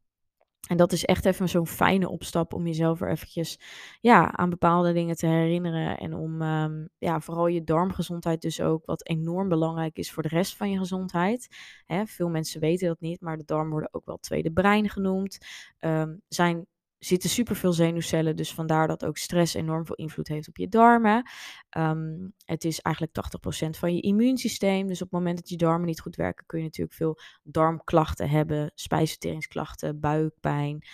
En 0.67 0.77
dat 0.77 0.91
is 0.91 1.05
echt 1.05 1.25
even 1.25 1.49
zo'n 1.49 1.67
fijne 1.67 2.09
opstap 2.09 2.53
om 2.53 2.67
jezelf 2.67 3.01
er 3.01 3.09
eventjes 3.09 3.59
ja, 4.01 4.31
aan 4.31 4.49
bepaalde 4.49 4.93
dingen 4.93 5.15
te 5.15 5.27
herinneren. 5.27 5.97
En 5.97 6.13
om 6.13 6.41
um, 6.41 6.89
ja, 6.97 7.19
vooral 7.19 7.47
je 7.47 7.63
darmgezondheid 7.63 8.41
dus 8.41 8.61
ook, 8.61 8.85
wat 8.85 9.07
enorm 9.07 9.49
belangrijk 9.49 9.97
is 9.97 10.11
voor 10.11 10.23
de 10.23 10.29
rest 10.29 10.55
van 10.55 10.71
je 10.71 10.77
gezondheid. 10.77 11.47
Hè, 11.85 12.05
veel 12.05 12.29
mensen 12.29 12.59
weten 12.59 12.87
dat 12.87 12.99
niet, 12.99 13.21
maar 13.21 13.37
de 13.37 13.45
darm 13.45 13.69
worden 13.69 13.89
ook 13.91 14.05
wel 14.05 14.17
tweede 14.17 14.51
brein 14.51 14.89
genoemd. 14.89 15.37
Um, 15.79 16.21
zijn 16.27 16.65
zitten 17.05 17.29
superveel 17.29 17.73
zenuwcellen, 17.73 18.35
dus 18.35 18.53
vandaar 18.53 18.87
dat 18.87 19.05
ook 19.05 19.17
stress 19.17 19.53
enorm 19.53 19.85
veel 19.85 19.95
invloed 19.95 20.27
heeft 20.27 20.47
op 20.47 20.57
je 20.57 20.67
darmen. 20.67 21.29
Um, 21.77 22.33
het 22.45 22.63
is 22.63 22.79
eigenlijk 22.79 23.15
80% 23.67 23.69
van 23.69 23.95
je 23.95 24.01
immuunsysteem, 24.01 24.87
dus 24.87 25.01
op 25.01 25.11
het 25.11 25.19
moment 25.19 25.37
dat 25.37 25.49
je 25.49 25.55
darmen 25.57 25.87
niet 25.87 26.01
goed 26.01 26.15
werken, 26.15 26.45
kun 26.45 26.57
je 26.59 26.65
natuurlijk 26.65 26.97
veel 26.97 27.19
darmklachten 27.43 28.29
hebben, 28.29 28.71
spijsverteringsklachten, 28.75 29.99
buikpijn, 29.99 30.85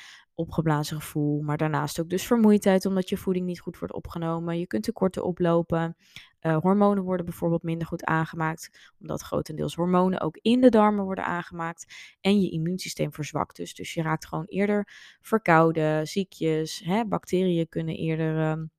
opgeblazen 0.42 1.02
gevoel, 1.02 1.42
maar 1.42 1.58
daarnaast 1.58 2.00
ook 2.00 2.10
dus 2.10 2.26
vermoeidheid 2.26 2.86
omdat 2.86 3.10
je 3.10 3.18
voeding 3.18 3.46
niet 3.46 3.60
goed 3.60 3.80
wordt 3.80 3.94
opgenomen. 3.94 4.60
Je 4.60 4.68
kunt 4.68 4.84
tekorten 4.84 5.24
oplopen. 5.24 5.96
Uh, 6.42 6.58
hormonen 6.58 7.04
worden 7.04 7.26
bijvoorbeeld 7.26 7.64
minder 7.64 7.88
goed 7.88 8.04
aangemaakt, 8.04 8.94
omdat 9.00 9.22
grotendeels 9.22 9.76
hormonen 9.76 10.22
ook 10.22 10.38
in 10.38 10.62
de 10.62 10.70
darmen 10.70 11.04
worden 11.04 11.26
aangemaakt. 11.26 11.94
En 12.22 12.42
je 12.42 12.50
immuunsysteem 12.50 13.14
verzwakt 13.14 13.56
dus. 13.56 13.74
Dus 13.74 13.94
je 13.94 14.02
raakt 14.02 14.28
gewoon 14.28 14.46
eerder 14.46 14.88
verkouden, 15.22 16.08
ziekjes, 16.08 16.82
hè, 16.86 17.06
bacteriën 17.06 17.70
kunnen 17.70 17.96
eerder 17.96 18.52
um, 18.52 18.72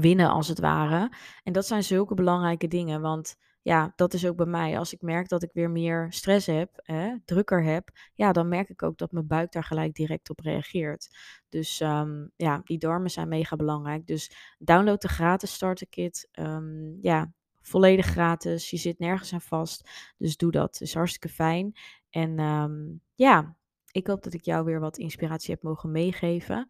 winnen 0.00 0.30
als 0.30 0.48
het 0.48 0.60
ware. 0.60 1.12
En 1.42 1.52
dat 1.52 1.66
zijn 1.66 1.82
zulke 1.82 2.14
belangrijke 2.14 2.68
dingen, 2.68 3.00
want 3.00 3.36
ja, 3.62 3.92
dat 3.96 4.14
is 4.14 4.26
ook 4.26 4.36
bij 4.36 4.46
mij. 4.46 4.78
Als 4.78 4.92
ik 4.92 5.02
merk 5.02 5.28
dat 5.28 5.42
ik 5.42 5.50
weer 5.52 5.70
meer 5.70 6.06
stress 6.12 6.46
heb, 6.46 6.70
hè, 6.82 7.14
drukker 7.24 7.64
heb, 7.64 7.90
ja, 8.14 8.32
dan 8.32 8.48
merk 8.48 8.68
ik 8.68 8.82
ook 8.82 8.98
dat 8.98 9.12
mijn 9.12 9.26
buik 9.26 9.52
daar 9.52 9.64
gelijk 9.64 9.94
direct 9.94 10.30
op 10.30 10.40
reageert. 10.40 11.16
Dus 11.48 11.80
um, 11.80 12.30
ja, 12.36 12.60
die 12.64 12.78
darmen 12.78 13.10
zijn 13.10 13.28
mega 13.28 13.56
belangrijk. 13.56 14.06
Dus 14.06 14.54
download 14.58 15.00
de 15.00 15.08
gratis 15.08 15.52
starter 15.54 15.88
kit. 15.88 16.28
Um, 16.32 16.98
ja, 17.00 17.32
volledig 17.60 18.06
gratis. 18.06 18.70
Je 18.70 18.76
zit 18.76 18.98
nergens 18.98 19.32
aan 19.32 19.40
vast. 19.40 19.90
Dus 20.18 20.36
doe 20.36 20.50
dat. 20.50 20.72
Het 20.72 20.80
is 20.80 20.94
hartstikke 20.94 21.28
fijn. 21.28 21.72
En 22.10 22.38
um, 22.38 23.00
ja, 23.14 23.56
ik 23.92 24.06
hoop 24.06 24.22
dat 24.22 24.34
ik 24.34 24.44
jou 24.44 24.64
weer 24.64 24.80
wat 24.80 24.98
inspiratie 24.98 25.54
heb 25.54 25.62
mogen 25.62 25.90
meegeven. 25.90 26.66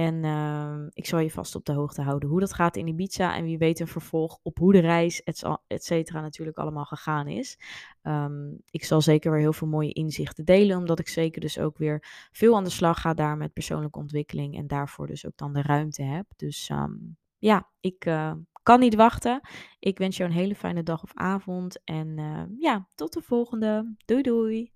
En 0.00 0.24
ehm, 0.24 0.88
ik 0.92 1.06
zal 1.06 1.18
je 1.18 1.30
vast 1.30 1.54
op 1.54 1.64
de 1.64 1.72
hoogte 1.72 2.02
houden 2.02 2.28
hoe 2.28 2.40
dat 2.40 2.54
gaat 2.54 2.76
in 2.76 2.86
Ibiza. 2.86 3.36
En 3.36 3.44
wie 3.44 3.58
weet 3.58 3.80
een 3.80 3.86
vervolg 3.86 4.38
op 4.42 4.58
hoe 4.58 4.72
de 4.72 4.78
reis, 4.78 5.22
et 5.22 5.84
cetera, 5.84 6.20
natuurlijk 6.20 6.58
allemaal 6.58 6.84
gegaan 6.84 7.28
is. 7.28 7.58
Ehm, 8.02 8.52
ik 8.70 8.84
zal 8.84 9.00
zeker 9.00 9.30
weer 9.30 9.40
heel 9.40 9.52
veel 9.52 9.68
mooie 9.68 9.92
inzichten 9.92 10.44
delen. 10.44 10.76
Omdat 10.76 10.98
ik 10.98 11.08
zeker 11.08 11.40
dus 11.40 11.58
ook 11.58 11.78
weer 11.78 12.28
veel 12.32 12.56
aan 12.56 12.64
de 12.64 12.70
slag 12.70 13.00
ga 13.00 13.14
daar 13.14 13.36
met 13.36 13.52
persoonlijke 13.52 13.98
ontwikkeling. 13.98 14.56
En 14.56 14.66
daarvoor 14.66 15.06
dus 15.06 15.26
ook 15.26 15.36
dan 15.36 15.52
de 15.52 15.62
ruimte 15.62 16.02
heb. 16.02 16.26
Dus 16.36 16.68
ehm, 16.68 16.96
ja, 17.38 17.68
ik 17.80 18.06
uh, 18.06 18.32
kan 18.62 18.80
niet 18.80 18.94
wachten. 18.94 19.40
Ik 19.78 19.98
wens 19.98 20.16
jou 20.16 20.30
een 20.30 20.36
hele 20.36 20.54
fijne 20.54 20.82
dag 20.82 21.02
of 21.02 21.10
avond. 21.14 21.84
En 21.84 22.16
ja, 22.58 22.88
tot 22.94 23.12
de 23.12 23.22
volgende. 23.22 23.94
Doei 24.04 24.22
doei. 24.22 24.72